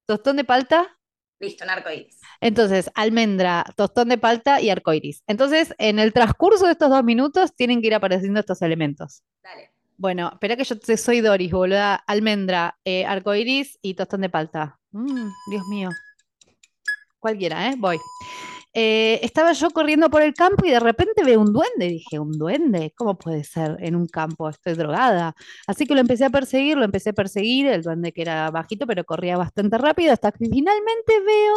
tostón 0.08 0.38
de 0.38 0.44
palta, 0.44 0.98
Listo, 1.40 1.66
un 1.66 1.70
arcoíris. 1.70 2.20
entonces 2.42 2.90
almendra, 2.96 3.64
tostón 3.76 4.10
de 4.10 4.18
palta 4.18 4.60
y 4.60 4.72
arcoiris. 4.72 5.24
Entonces, 5.28 5.76
en 5.78 6.00
el 6.00 6.14
transcurso 6.14 6.66
de 6.66 6.72
estos 6.72 6.90
dos 6.90 7.04
minutos 7.04 7.56
tienen 7.56 7.80
que 7.82 7.88
ir 7.88 7.94
apareciendo 7.94 8.40
estos 8.40 8.64
elementos. 8.64 9.22
Dale. 9.44 9.72
Bueno, 9.98 10.32
espera 10.34 10.56
que 10.56 10.64
yo 10.64 10.80
te 10.80 10.98
soy 10.98 11.22
Doris, 11.22 11.52
boluda. 11.52 11.96
Almendra, 11.96 12.80
eh, 12.86 13.06
arcoiris 13.06 13.78
y 13.84 13.94
tostón 13.94 14.22
de 14.22 14.30
palta. 14.30 14.80
Mm, 14.92 15.30
Dios 15.52 15.68
mío. 15.70 15.90
Cualquiera, 17.20 17.70
¿eh? 17.70 17.76
Voy. 17.78 18.00
Eh, 18.78 19.22
estaba 19.24 19.54
yo 19.54 19.70
corriendo 19.72 20.10
por 20.10 20.22
el 20.22 20.34
campo 20.34 20.66
y 20.66 20.70
de 20.70 20.82
repente 20.82 21.24
veo 21.24 21.40
un 21.40 21.54
duende. 21.54 21.88
Dije, 21.88 22.20
¿un 22.20 22.34
duende? 22.34 22.94
¿Cómo 22.98 23.18
puede 23.18 23.46
ser 23.46 23.78
en 23.80 23.96
un 23.96 24.06
campo? 24.06 24.50
Estoy 24.50 24.74
drogada. 24.74 25.34
Así 25.66 25.86
que 25.86 25.94
lo 25.94 26.02
empecé 26.02 26.26
a 26.26 26.30
perseguir, 26.30 26.78
lo 26.78 26.84
empecé 26.84 27.12
a 27.12 27.14
perseguir, 27.14 27.68
el 27.68 27.84
duende 27.84 28.12
que 28.12 28.22
era 28.22 28.52
bajito, 28.52 28.86
pero 28.86 29.06
corría 29.06 29.38
bastante 29.38 29.78
rápido, 29.78 30.12
hasta 30.12 30.34
que 30.34 30.46
finalmente 30.46 31.22
veo 31.26 31.56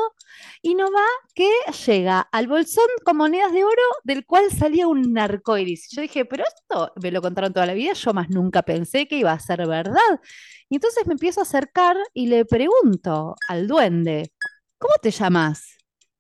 y 0.62 0.76
no 0.76 0.84
va 0.92 1.04
que 1.34 1.50
llega 1.86 2.20
al 2.20 2.46
bolsón 2.46 2.86
con 3.04 3.16
monedas 3.16 3.52
de 3.52 3.64
oro 3.64 3.82
del 4.04 4.24
cual 4.24 4.52
salía 4.52 4.86
un 4.86 5.18
arcoiris. 5.18 5.88
Yo 5.90 6.02
dije, 6.02 6.24
pero 6.24 6.44
esto 6.44 6.92
me 7.02 7.10
lo 7.10 7.20
contaron 7.20 7.52
toda 7.52 7.66
la 7.66 7.74
vida, 7.74 7.94
yo 7.94 8.14
más 8.14 8.30
nunca 8.30 8.62
pensé 8.62 9.08
que 9.08 9.16
iba 9.16 9.32
a 9.32 9.40
ser 9.40 9.66
verdad. 9.66 10.20
Y 10.68 10.76
entonces 10.76 11.04
me 11.06 11.14
empiezo 11.14 11.40
a 11.40 11.44
acercar 11.44 11.96
y 12.14 12.26
le 12.28 12.44
pregunto 12.44 13.34
al 13.48 13.66
duende, 13.66 14.32
¿cómo 14.78 14.94
te 15.02 15.10
llamas? 15.10 15.77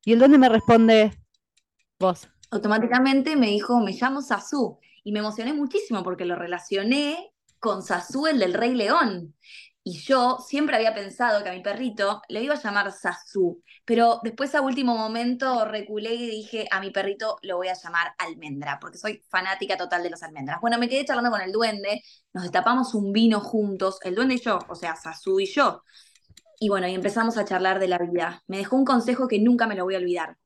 Y 0.08 0.12
el 0.12 0.20
duende 0.20 0.38
me 0.38 0.48
responde, 0.48 1.12
vos. 1.98 2.30
Automáticamente 2.50 3.36
me 3.36 3.48
dijo, 3.48 3.78
me 3.80 3.92
llamo 3.92 4.22
Sasu. 4.22 4.78
Y 5.04 5.12
me 5.12 5.18
emocioné 5.18 5.52
muchísimo 5.52 6.02
porque 6.02 6.24
lo 6.24 6.34
relacioné 6.34 7.34
con 7.60 7.82
Sasu, 7.82 8.26
el 8.26 8.38
del 8.38 8.54
Rey 8.54 8.74
León. 8.74 9.34
Y 9.84 9.98
yo 9.98 10.38
siempre 10.38 10.76
había 10.76 10.94
pensado 10.94 11.44
que 11.44 11.50
a 11.50 11.52
mi 11.52 11.60
perrito 11.60 12.22
le 12.30 12.42
iba 12.42 12.54
a 12.54 12.62
llamar 12.62 12.90
Sasu. 12.90 13.62
Pero 13.84 14.20
después 14.22 14.54
a 14.54 14.62
último 14.62 14.96
momento 14.96 15.66
reculé 15.66 16.14
y 16.14 16.30
dije, 16.30 16.66
a 16.70 16.80
mi 16.80 16.90
perrito 16.90 17.36
lo 17.42 17.58
voy 17.58 17.68
a 17.68 17.74
llamar 17.74 18.14
Almendra, 18.16 18.78
porque 18.80 18.96
soy 18.96 19.22
fanática 19.28 19.76
total 19.76 20.02
de 20.02 20.08
los 20.08 20.22
almendras. 20.22 20.58
Bueno, 20.62 20.78
me 20.78 20.88
quedé 20.88 21.04
charlando 21.04 21.30
con 21.30 21.42
el 21.42 21.52
duende, 21.52 22.02
nos 22.32 22.44
destapamos 22.44 22.94
un 22.94 23.12
vino 23.12 23.40
juntos, 23.40 23.98
el 24.02 24.14
duende 24.14 24.36
y 24.36 24.40
yo, 24.40 24.58
o 24.68 24.74
sea, 24.74 24.96
Sasu 24.96 25.38
y 25.38 25.44
yo. 25.44 25.82
Y 26.60 26.68
bueno, 26.68 26.88
y 26.88 26.94
empezamos 26.94 27.38
a 27.38 27.44
charlar 27.44 27.78
de 27.78 27.88
la 27.88 27.98
vida. 27.98 28.42
Me 28.46 28.58
dejó 28.58 28.76
un 28.76 28.84
consejo 28.84 29.28
que 29.28 29.38
nunca 29.38 29.66
me 29.66 29.74
lo 29.74 29.84
voy 29.84 29.94
a 29.94 29.98
olvidar. 29.98 30.36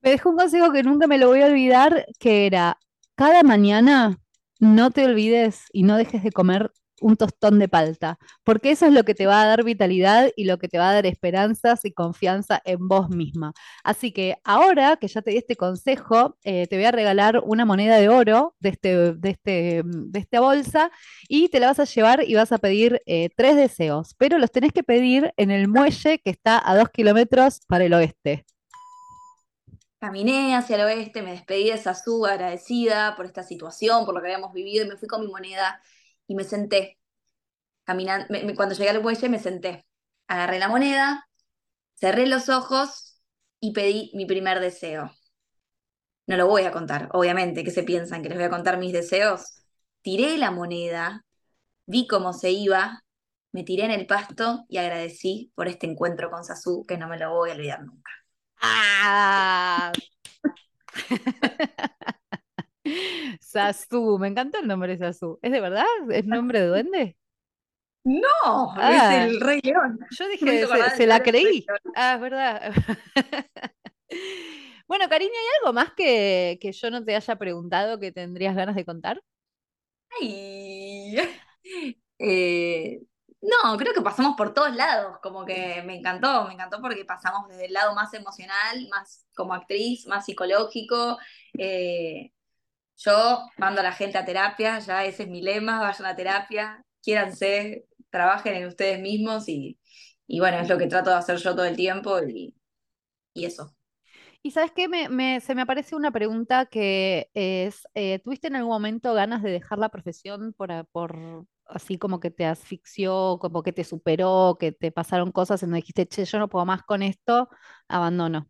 Me 0.00 0.10
dejó 0.10 0.30
un 0.30 0.36
consejo 0.36 0.72
que 0.72 0.82
nunca 0.82 1.06
me 1.06 1.18
lo 1.18 1.28
voy 1.28 1.42
a 1.42 1.46
olvidar, 1.46 2.06
que 2.18 2.46
era, 2.46 2.78
cada 3.14 3.42
mañana 3.42 4.18
no 4.58 4.90
te 4.90 5.04
olvides 5.04 5.66
y 5.72 5.84
no 5.84 5.96
dejes 5.96 6.22
de 6.22 6.32
comer 6.32 6.72
un 7.02 7.16
tostón 7.16 7.58
de 7.58 7.68
palta, 7.68 8.18
porque 8.44 8.70
eso 8.70 8.86
es 8.86 8.92
lo 8.92 9.04
que 9.04 9.14
te 9.14 9.26
va 9.26 9.42
a 9.42 9.46
dar 9.46 9.64
vitalidad 9.64 10.30
y 10.36 10.44
lo 10.44 10.58
que 10.58 10.68
te 10.68 10.78
va 10.78 10.90
a 10.90 10.94
dar 10.94 11.06
esperanzas 11.06 11.84
y 11.84 11.92
confianza 11.92 12.62
en 12.64 12.88
vos 12.88 13.10
misma. 13.10 13.52
Así 13.84 14.12
que 14.12 14.36
ahora 14.44 14.96
que 14.96 15.08
ya 15.08 15.22
te 15.22 15.32
di 15.32 15.38
este 15.38 15.56
consejo, 15.56 16.36
eh, 16.44 16.66
te 16.68 16.76
voy 16.76 16.84
a 16.86 16.92
regalar 16.92 17.42
una 17.44 17.64
moneda 17.64 17.96
de 17.96 18.08
oro 18.08 18.54
de, 18.60 18.70
este, 18.70 19.14
de, 19.14 19.30
este, 19.30 19.82
de 19.84 20.18
esta 20.18 20.40
bolsa 20.40 20.90
y 21.28 21.48
te 21.48 21.60
la 21.60 21.68
vas 21.68 21.80
a 21.80 21.84
llevar 21.84 22.24
y 22.26 22.34
vas 22.34 22.52
a 22.52 22.58
pedir 22.58 23.02
eh, 23.06 23.28
tres 23.36 23.56
deseos, 23.56 24.14
pero 24.18 24.38
los 24.38 24.50
tenés 24.50 24.72
que 24.72 24.82
pedir 24.82 25.32
en 25.36 25.50
el 25.50 25.68
muelle 25.68 26.18
que 26.18 26.30
está 26.30 26.62
a 26.64 26.76
dos 26.76 26.88
kilómetros 26.90 27.60
para 27.66 27.84
el 27.84 27.94
oeste. 27.94 28.44
Caminé 30.02 30.56
hacia 30.56 30.74
el 30.74 30.82
oeste, 30.82 31.22
me 31.22 31.30
despedí 31.30 31.70
de 31.70 31.78
Sasú 31.78 32.26
agradecida 32.26 33.14
por 33.14 33.24
esta 33.24 33.44
situación, 33.44 34.04
por 34.04 34.14
lo 34.14 34.20
que 34.20 34.26
habíamos 34.26 34.52
vivido, 34.52 34.84
y 34.84 34.88
me 34.88 34.96
fui 34.96 35.06
con 35.06 35.20
mi 35.20 35.28
moneda 35.28 35.80
y 36.32 36.34
me 36.34 36.44
senté. 36.44 36.98
Caminando, 37.84 38.26
me- 38.30 38.54
cuando 38.56 38.74
llegué 38.74 38.90
al 38.90 39.02
muelle 39.02 39.28
me 39.28 39.38
senté. 39.40 39.86
Agarré 40.28 40.58
la 40.58 40.68
moneda, 40.68 41.28
cerré 41.94 42.26
los 42.28 42.48
ojos 42.50 43.20
y 43.60 43.72
pedí 43.74 44.12
mi 44.14 44.26
primer 44.26 44.60
deseo. 44.60 45.12
No 46.26 46.36
lo 46.36 46.46
voy 46.46 46.62
a 46.64 46.72
contar, 46.72 47.08
obviamente, 47.12 47.64
¿qué 47.64 47.70
se 47.70 47.82
piensan? 47.82 48.22
¿Que 48.22 48.28
les 48.28 48.38
voy 48.38 48.46
a 48.46 48.50
contar 48.50 48.78
mis 48.78 48.92
deseos? 48.92 49.58
Tiré 50.02 50.38
la 50.38 50.50
moneda, 50.50 51.24
vi 51.86 52.06
cómo 52.08 52.32
se 52.32 52.50
iba, 52.52 53.04
me 53.52 53.64
tiré 53.64 53.84
en 53.86 53.92
el 53.92 54.06
pasto 54.06 54.64
y 54.68 54.78
agradecí 54.78 55.52
por 55.54 55.68
este 55.68 55.86
encuentro 55.88 56.30
con 56.30 56.44
Sasú, 56.44 56.84
que 56.88 56.98
no 56.98 57.08
me 57.08 57.18
lo 57.18 57.32
voy 57.32 57.50
a 57.50 57.54
olvidar 57.54 57.84
nunca. 57.84 58.10
¡Ah! 58.62 59.92
Sasu, 63.40 64.18
me 64.18 64.28
encanta 64.28 64.58
el 64.60 64.66
nombre 64.68 64.96
Sasu. 64.98 65.38
¿Es 65.42 65.52
de 65.52 65.60
verdad? 65.60 65.84
¿Es 66.10 66.24
nombre 66.26 66.60
de 66.60 66.66
duende? 66.66 67.16
No, 68.04 68.74
es 68.80 69.02
Ah, 69.02 69.24
el 69.24 69.40
Rey 69.40 69.60
León. 69.62 69.98
yo 70.10 70.28
dije, 70.28 70.66
se, 70.66 70.90
se 70.90 71.06
la 71.06 71.22
creí. 71.22 71.66
Ah, 71.94 72.14
es 72.16 72.20
verdad. 72.20 72.72
Bueno, 74.86 75.08
cariño, 75.08 75.32
¿hay 75.32 75.46
algo 75.60 75.72
más 75.72 75.92
que, 75.94 76.58
que 76.60 76.72
yo 76.72 76.90
no 76.90 77.04
te 77.04 77.14
haya 77.16 77.36
preguntado 77.36 77.98
que 77.98 78.12
tendrías 78.12 78.54
ganas 78.56 78.74
de 78.76 78.84
contar? 78.84 79.22
Ay. 80.20 81.16
Eh, 82.18 83.00
no, 83.40 83.76
creo 83.78 83.92
que 83.94 84.02
pasamos 84.02 84.36
por 84.36 84.54
todos 84.54 84.74
lados, 84.76 85.18
como 85.22 85.44
que 85.44 85.82
me 85.84 85.96
encantó, 85.98 86.46
me 86.46 86.54
encantó 86.54 86.80
porque 86.80 87.04
pasamos 87.04 87.48
desde 87.48 87.66
el 87.66 87.72
lado 87.72 87.94
más 87.94 88.14
emocional, 88.14 88.88
más 88.90 89.26
como 89.34 89.54
actriz, 89.54 90.06
más 90.06 90.24
psicológico. 90.26 91.18
Eh, 91.58 92.32
yo 93.04 93.46
mando 93.58 93.80
a 93.80 93.84
la 93.84 93.92
gente 93.92 94.18
a 94.18 94.24
terapia, 94.24 94.78
ya 94.80 95.04
ese 95.04 95.24
es 95.24 95.28
mi 95.28 95.42
lema, 95.42 95.80
vayan 95.80 96.06
a 96.06 96.16
terapia, 96.16 96.84
quiéranse, 97.02 97.86
trabajen 98.10 98.54
en 98.56 98.66
ustedes 98.68 99.00
mismos 99.00 99.48
y, 99.48 99.78
y 100.26 100.40
bueno, 100.40 100.58
es 100.58 100.68
lo 100.68 100.78
que 100.78 100.86
trato 100.86 101.10
de 101.10 101.16
hacer 101.16 101.36
yo 101.38 101.54
todo 101.54 101.64
el 101.66 101.76
tiempo 101.76 102.20
y, 102.22 102.54
y 103.34 103.46
eso. 103.46 103.74
Y 104.42 104.50
sabes 104.50 104.72
qué, 104.72 104.88
me, 104.88 105.40
se 105.40 105.54
me 105.54 105.62
aparece 105.62 105.94
una 105.96 106.10
pregunta 106.10 106.66
que 106.66 107.30
es, 107.34 107.86
eh, 107.94 108.18
¿tuviste 108.20 108.48
en 108.48 108.56
algún 108.56 108.72
momento 108.72 109.14
ganas 109.14 109.42
de 109.42 109.50
dejar 109.50 109.78
la 109.78 109.88
profesión 109.88 110.52
por, 110.54 110.70
por 110.92 111.46
así 111.66 111.98
como 111.98 112.20
que 112.20 112.30
te 112.30 112.44
asfixió, 112.46 113.38
como 113.40 113.62
que 113.62 113.72
te 113.72 113.84
superó, 113.84 114.56
que 114.58 114.72
te 114.72 114.90
pasaron 114.92 115.30
cosas 115.32 115.62
en 115.62 115.68
donde 115.70 115.78
dijiste, 115.82 116.06
che, 116.06 116.24
yo 116.24 116.38
no 116.38 116.48
puedo 116.48 116.66
más 116.66 116.82
con 116.82 117.02
esto, 117.02 117.48
abandono? 117.88 118.48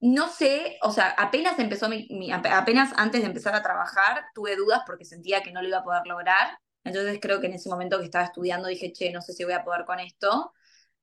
No 0.00 0.28
sé, 0.28 0.78
o 0.82 0.92
sea, 0.92 1.10
apenas 1.10 1.58
empezó 1.58 1.88
mi, 1.88 2.30
apenas 2.30 2.92
antes 2.96 3.20
de 3.22 3.26
empezar 3.26 3.54
a 3.54 3.62
trabajar, 3.62 4.26
tuve 4.34 4.54
dudas 4.56 4.82
porque 4.86 5.04
sentía 5.04 5.42
que 5.42 5.52
no 5.52 5.60
lo 5.60 5.68
iba 5.68 5.78
a 5.78 5.84
poder 5.84 6.06
lograr. 6.06 6.58
Entonces 6.84 7.18
creo 7.20 7.40
que 7.40 7.48
en 7.48 7.54
ese 7.54 7.68
momento 7.68 7.98
que 7.98 8.04
estaba 8.04 8.24
estudiando 8.24 8.68
dije, 8.68 8.92
che, 8.92 9.12
no 9.12 9.20
sé 9.20 9.32
si 9.32 9.44
voy 9.44 9.54
a 9.54 9.64
poder 9.64 9.84
con 9.84 9.98
esto 10.00 10.52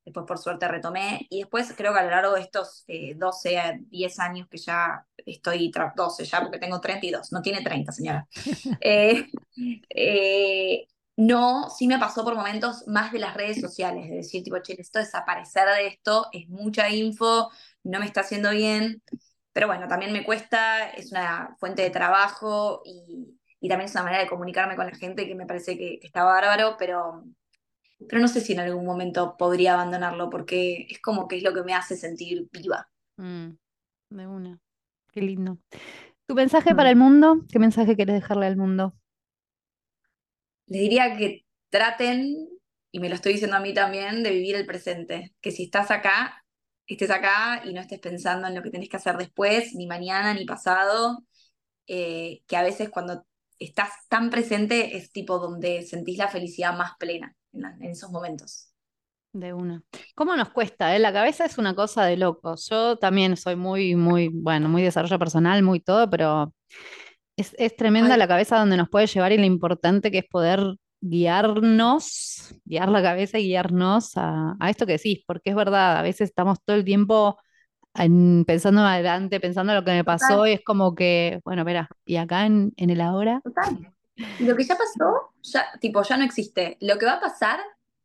después 0.05 0.25
por 0.27 0.37
suerte 0.37 0.67
retomé, 0.67 1.25
y 1.29 1.39
después 1.39 1.73
creo 1.75 1.91
que 1.91 1.99
a 1.99 2.03
lo 2.03 2.11
largo 2.11 2.33
de 2.35 2.41
estos 2.41 2.85
12 3.15 3.57
a 3.57 3.73
10 3.89 4.19
años 4.19 4.47
que 4.49 4.57
ya 4.57 5.05
estoy, 5.25 5.71
12 5.95 6.25
ya 6.25 6.41
porque 6.41 6.59
tengo 6.59 6.79
32, 6.79 7.31
no 7.31 7.41
tiene 7.41 7.61
30 7.63 7.91
señora, 7.91 8.27
eh, 8.81 9.27
eh, 9.89 10.87
no, 11.17 11.69
sí 11.69 11.87
me 11.87 11.97
pasó 11.97 12.23
por 12.23 12.35
momentos 12.35 12.87
más 12.87 13.11
de 13.11 13.19
las 13.19 13.33
redes 13.33 13.59
sociales, 13.59 14.09
de 14.09 14.17
decir 14.17 14.43
tipo, 14.43 14.59
che, 14.59 14.79
esto 14.79 14.99
desaparecer 14.99 15.67
de 15.69 15.87
esto, 15.87 16.27
es 16.31 16.47
mucha 16.49 16.89
info, 16.89 17.49
no 17.85 17.99
me 17.99 18.05
está 18.05 18.21
haciendo 18.21 18.51
bien, 18.51 19.01
pero 19.53 19.67
bueno, 19.67 19.87
también 19.87 20.11
me 20.11 20.25
cuesta, 20.25 20.89
es 20.89 21.11
una 21.11 21.55
fuente 21.59 21.81
de 21.81 21.89
trabajo 21.89 22.81
y, 22.85 23.37
también 23.67 23.87
es 23.87 23.95
una 23.95 24.03
manera 24.03 24.21
de 24.21 24.29
comunicarme 24.29 24.75
con 24.75 24.85
la 24.85 24.95
gente 24.95 25.25
que 25.25 25.33
me 25.33 25.47
parece 25.47 25.75
que, 25.75 25.97
que 25.99 26.05
está 26.05 26.23
bárbaro, 26.23 26.75
pero 26.77 27.23
pero 28.07 28.21
no 28.21 28.27
sé 28.27 28.41
si 28.41 28.53
en 28.53 28.59
algún 28.59 28.85
momento 28.85 29.35
podría 29.37 29.73
abandonarlo 29.73 30.29
porque 30.29 30.87
es 30.89 30.99
como 31.01 31.27
que 31.27 31.37
es 31.37 31.43
lo 31.43 31.53
que 31.53 31.63
me 31.63 31.73
hace 31.73 31.95
sentir 31.95 32.47
viva. 32.51 32.89
Mm, 33.17 33.51
de 34.09 34.27
una. 34.27 34.59
Qué 35.11 35.21
lindo. 35.21 35.57
¿Tu 36.27 36.35
mensaje 36.35 36.75
para 36.75 36.89
mm. 36.89 36.91
el 36.91 36.95
mundo? 36.97 37.45
¿Qué 37.51 37.59
mensaje 37.59 37.95
quieres 37.95 38.15
dejarle 38.15 38.47
al 38.47 38.57
mundo? 38.57 38.93
Les 40.67 40.81
diría 40.81 41.15
que 41.15 41.45
traten, 41.69 42.49
y 42.91 42.99
me 42.99 43.09
lo 43.09 43.15
estoy 43.15 43.33
diciendo 43.33 43.57
a 43.57 43.61
mí 43.61 43.73
también, 43.73 44.23
de 44.23 44.31
vivir 44.31 44.55
el 44.55 44.65
presente. 44.65 45.33
Que 45.41 45.51
si 45.51 45.65
estás 45.65 45.91
acá, 45.91 46.44
estés 46.93 47.09
acá 47.09 47.63
y 47.65 47.73
no 47.73 47.81
estés 47.81 47.99
pensando 47.99 48.47
en 48.47 48.55
lo 48.55 48.61
que 48.61 48.69
tenés 48.69 48.89
que 48.89 48.97
hacer 48.97 49.17
después, 49.17 49.73
ni 49.73 49.87
mañana, 49.87 50.33
ni 50.33 50.45
pasado. 50.45 51.25
Eh, 51.87 52.41
que 52.47 52.57
a 52.57 52.63
veces 52.63 52.89
cuando 52.89 53.25
estás 53.59 53.89
tan 54.09 54.29
presente 54.29 54.97
es 54.97 55.11
tipo 55.11 55.39
donde 55.39 55.83
sentís 55.83 56.17
la 56.17 56.27
felicidad 56.27 56.77
más 56.77 56.93
plena 56.99 57.35
en, 57.53 57.83
esos 57.83 58.11
momentos. 58.11 58.71
De 59.33 59.53
una. 59.53 59.83
¿Cómo 60.15 60.35
nos 60.35 60.49
cuesta? 60.49 60.95
Eh? 60.95 60.99
La 60.99 61.11
cabeza 61.11 61.45
es 61.45 61.57
una 61.57 61.75
cosa 61.75 62.05
de 62.05 62.17
locos. 62.17 62.67
Yo 62.69 62.97
también 62.97 63.35
soy 63.35 63.55
muy, 63.55 63.95
muy, 63.95 64.29
bueno, 64.29 64.69
muy 64.69 64.81
desarrollo 64.81 65.19
personal, 65.19 65.61
muy 65.61 65.79
todo, 65.79 66.09
pero 66.09 66.53
es, 67.37 67.75
tremenda 67.75 68.17
la 68.17 68.27
cabeza 68.27 68.57
donde 68.57 68.77
nos 68.77 68.89
puede 68.89 69.07
llevar 69.07 69.31
y 69.31 69.37
lo 69.37 69.45
importante 69.45 70.09
que 70.09 70.19
es 70.19 70.25
poder 70.25 70.75
guiarnos, 71.07 72.55
guiar 72.65 72.89
la 72.89 73.01
cabeza 73.01 73.37
y 73.37 73.47
guiarnos 73.47 74.13
a, 74.15 74.55
esto 74.67 74.85
que 74.85 74.93
decís, 74.93 75.23
porque 75.27 75.51
es 75.51 75.55
verdad, 75.55 75.97
a 75.97 76.01
veces 76.01 76.29
estamos 76.29 76.59
todo 76.63 76.75
el 76.75 76.83
tiempo 76.83 77.37
pensando 77.93 78.81
en 78.81 78.87
adelante, 78.87 79.39
pensando 79.39 79.71
en 79.71 79.79
lo 79.79 79.85
que 79.85 79.91
me 79.91 80.03
pasó 80.03 80.45
y 80.47 80.53
es 80.53 80.61
como 80.65 80.95
que, 80.95 81.39
bueno, 81.45 81.63
mira, 81.63 81.87
y 82.03 82.17
acá 82.17 82.45
en, 82.45 82.73
en 82.75 82.89
el 82.89 82.99
ahora. 82.99 83.39
Total. 83.43 83.93
Lo 84.39 84.55
que 84.55 84.63
ya 84.63 84.75
pasó, 84.75 85.33
ya, 85.43 85.65
tipo, 85.79 86.01
ya 86.03 86.17
no 86.17 86.23
existe. 86.23 86.77
Lo 86.81 86.97
que 86.97 87.05
va 87.05 87.13
a 87.13 87.19
pasar, 87.19 87.59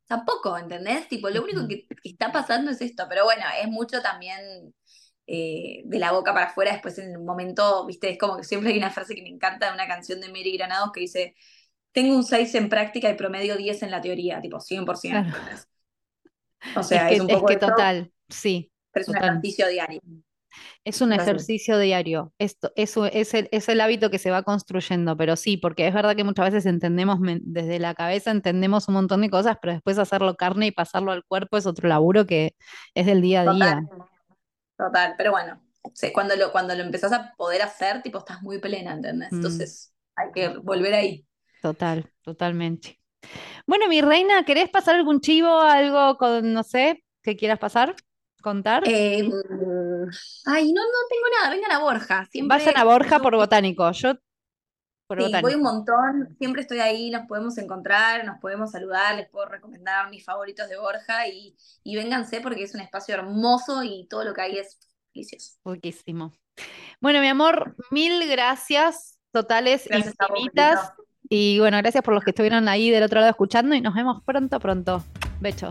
tampoco, 0.06 0.58
¿entendés? 0.58 1.08
Tipo, 1.08 1.30
lo 1.30 1.42
único 1.42 1.66
que, 1.66 1.86
está 2.04 2.30
pasando 2.30 2.70
es 2.70 2.80
esto, 2.80 3.06
pero 3.08 3.24
bueno, 3.24 3.44
es 3.60 3.68
mucho 3.68 4.02
también 4.02 4.74
eh, 5.26 5.82
de 5.84 5.98
la 5.98 6.12
boca 6.12 6.34
para 6.34 6.46
afuera, 6.46 6.72
después 6.72 6.98
en 6.98 7.16
un 7.16 7.24
momento, 7.24 7.86
viste, 7.86 8.10
es 8.10 8.18
como 8.18 8.36
que 8.36 8.44
siempre 8.44 8.70
hay 8.70 8.78
una 8.78 8.90
frase 8.90 9.14
que 9.14 9.22
me 9.22 9.28
encanta 9.28 9.66
de 9.68 9.74
una 9.74 9.88
canción 9.88 10.20
de 10.20 10.28
Mary 10.28 10.56
Granados 10.56 10.90
que 10.92 11.00
dice, 11.00 11.34
tengo 11.92 12.16
un 12.16 12.24
6 12.24 12.54
en 12.54 12.68
práctica 12.68 13.10
y 13.10 13.14
promedio 13.14 13.56
10 13.56 13.82
en 13.82 13.90
la 13.90 14.00
teoría, 14.00 14.40
tipo, 14.40 14.58
100%. 14.58 15.34
O 16.76 16.82
sea, 16.82 17.10
es, 17.10 17.22
un 17.22 17.26
poco 17.26 17.46
que 17.46 17.56
total, 17.56 18.12
sí. 18.28 18.70
Pero 18.92 19.02
es 19.04 19.08
un 19.08 19.16
ejercicio 19.16 19.66
diario. 19.66 20.02
Es 20.84 21.00
un 21.00 21.12
ejercicio 21.12 21.78
diario. 21.78 22.34
Esto, 22.38 22.70
eso 22.76 23.06
es 23.06 23.32
el, 23.32 23.48
es 23.50 23.68
el 23.70 23.80
hábito 23.80 24.10
que 24.10 24.18
se 24.18 24.30
va 24.30 24.42
construyendo, 24.42 25.16
pero 25.16 25.36
sí, 25.36 25.56
porque 25.56 25.86
es 25.86 25.94
verdad 25.94 26.16
que 26.16 26.22
muchas 26.24 26.52
veces 26.52 26.66
entendemos 26.66 27.18
desde 27.42 27.78
la 27.78 27.94
cabeza, 27.94 28.30
entendemos 28.30 28.88
un 28.88 28.94
montón 28.94 29.22
de 29.22 29.30
cosas, 29.30 29.56
pero 29.60 29.72
después 29.72 29.98
hacerlo 29.98 30.36
carne 30.36 30.66
y 30.66 30.70
pasarlo 30.70 31.12
al 31.12 31.24
cuerpo 31.24 31.56
es 31.56 31.64
otro 31.64 31.88
laburo 31.88 32.26
que 32.26 32.54
es 32.94 33.06
del 33.06 33.22
día 33.22 33.40
a 33.42 33.54
día. 33.54 33.82
Total, 34.76 35.14
pero 35.16 35.30
bueno, 35.30 35.62
cuando, 36.12 36.36
lo, 36.36 36.52
cuando 36.52 36.74
lo 36.74 36.82
empezás 36.82 37.12
a 37.12 37.34
poder 37.36 37.62
hacer, 37.62 38.02
tipo, 38.02 38.18
estás 38.18 38.42
muy 38.42 38.58
plena, 38.58 38.92
¿entendés? 38.92 39.32
Mm. 39.32 39.36
Entonces 39.36 39.94
hay 40.14 40.32
que 40.32 40.48
volver 40.58 40.94
ahí. 40.94 41.26
Total, 41.60 42.10
totalmente. 42.22 42.98
Bueno, 43.66 43.88
mi 43.88 44.00
reina, 44.00 44.44
¿querés 44.44 44.68
pasar 44.70 44.96
algún 44.96 45.20
chivo, 45.20 45.60
algo 45.60 46.16
con, 46.16 46.52
no 46.52 46.62
sé, 46.62 47.04
que 47.22 47.36
quieras 47.36 47.58
pasar? 47.58 47.94
contar? 48.40 48.82
Eh, 48.86 49.28
ay, 50.46 50.72
no, 50.72 50.82
no 50.82 50.98
tengo 51.08 51.26
nada. 51.38 51.50
Vengan 51.50 51.72
a 51.72 51.78
Borja. 51.78 52.26
Siempre, 52.30 52.58
Vayan 52.58 52.76
a 52.76 52.84
Borja 52.84 53.20
por 53.20 53.36
botánico. 53.36 53.90
Yo 53.92 54.14
por 55.06 55.22
sí, 55.22 55.32
voy 55.42 55.54
un 55.54 55.62
montón. 55.62 56.36
Siempre 56.38 56.62
estoy 56.62 56.78
ahí. 56.78 57.10
Nos 57.10 57.26
podemos 57.26 57.58
encontrar, 57.58 58.24
nos 58.24 58.38
podemos 58.38 58.70
saludar. 58.70 59.16
Les 59.16 59.28
puedo 59.28 59.46
recomendar 59.46 60.08
mis 60.08 60.24
favoritos 60.24 60.68
de 60.68 60.78
Borja 60.78 61.26
y, 61.28 61.56
y 61.82 61.96
vénganse 61.96 62.40
porque 62.40 62.62
es 62.62 62.74
un 62.74 62.80
espacio 62.80 63.14
hermoso 63.14 63.82
y 63.82 64.06
todo 64.08 64.24
lo 64.24 64.32
que 64.34 64.42
hay 64.42 64.58
es 64.58 64.78
delicioso. 65.12 65.58
Poquísimo. 65.62 66.32
Bueno, 67.00 67.20
mi 67.20 67.28
amor, 67.28 67.76
mil 67.90 68.28
gracias 68.28 69.18
totales 69.32 69.86
gracias 69.88 70.14
infinitas. 70.20 70.92
Y 71.32 71.60
bueno, 71.60 71.76
gracias 71.76 72.02
por 72.02 72.12
los 72.12 72.24
que 72.24 72.30
estuvieron 72.30 72.68
ahí 72.68 72.90
del 72.90 73.04
otro 73.04 73.20
lado 73.20 73.30
escuchando 73.30 73.76
y 73.76 73.80
nos 73.80 73.94
vemos 73.94 74.20
pronto, 74.24 74.58
pronto. 74.58 75.04
Becho. 75.38 75.68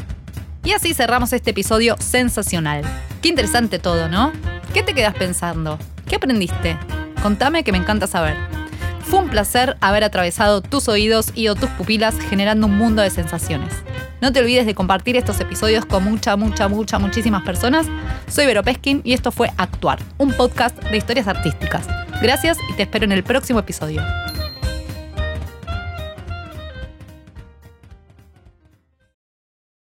Y 0.64 0.72
así 0.72 0.94
cerramos 0.94 1.34
este 1.34 1.52
episodio 1.52 1.98
sensacional. 2.00 2.82
Qué 3.22 3.28
interesante 3.28 3.78
todo, 3.78 4.08
¿no? 4.08 4.32
¿Qué 4.74 4.84
te 4.84 4.94
quedas 4.94 5.16
pensando? 5.16 5.78
¿Qué 6.08 6.16
aprendiste? 6.16 6.78
Contame 7.22 7.66
que 7.66 7.74
me 7.74 7.78
encanta 7.78 8.08
saber. 8.08 8.38
Fue 9.02 9.20
un 9.20 9.30
placer 9.30 9.76
haber 9.82 10.06
atravesado 10.06 10.62
tus 10.62 10.88
oídos 10.88 11.34
y 11.36 11.50
o 11.50 11.56
tus 11.56 11.70
pupilas 11.72 12.18
generando 12.18 12.68
un 12.68 12.78
mundo 12.78 13.02
de 13.02 13.10
sensaciones. 13.10 13.74
No 14.22 14.32
te 14.32 14.40
olvides 14.40 14.66
de 14.66 14.76
compartir 14.76 15.18
estos 15.18 15.42
episodios 15.42 15.86
con 15.86 16.06
mucha, 16.06 16.38
mucha, 16.38 16.70
mucha, 16.70 17.00
muchísimas 17.00 17.44
personas. 17.44 17.86
Soy 18.30 18.46
Vero 18.46 18.64
Peskin 18.64 19.02
y 19.04 19.12
esto 19.12 19.30
fue 19.32 19.50
Actuar, 19.58 20.00
un 20.20 20.32
podcast 20.32 20.82
de 20.86 20.96
historias 20.96 21.28
artísticas. 21.28 21.86
Gracias 22.22 22.58
y 22.72 22.78
te 22.78 22.84
espero 22.84 23.04
en 23.04 23.12
el 23.12 23.24
próximo 23.24 23.60
episodio. 23.60 24.02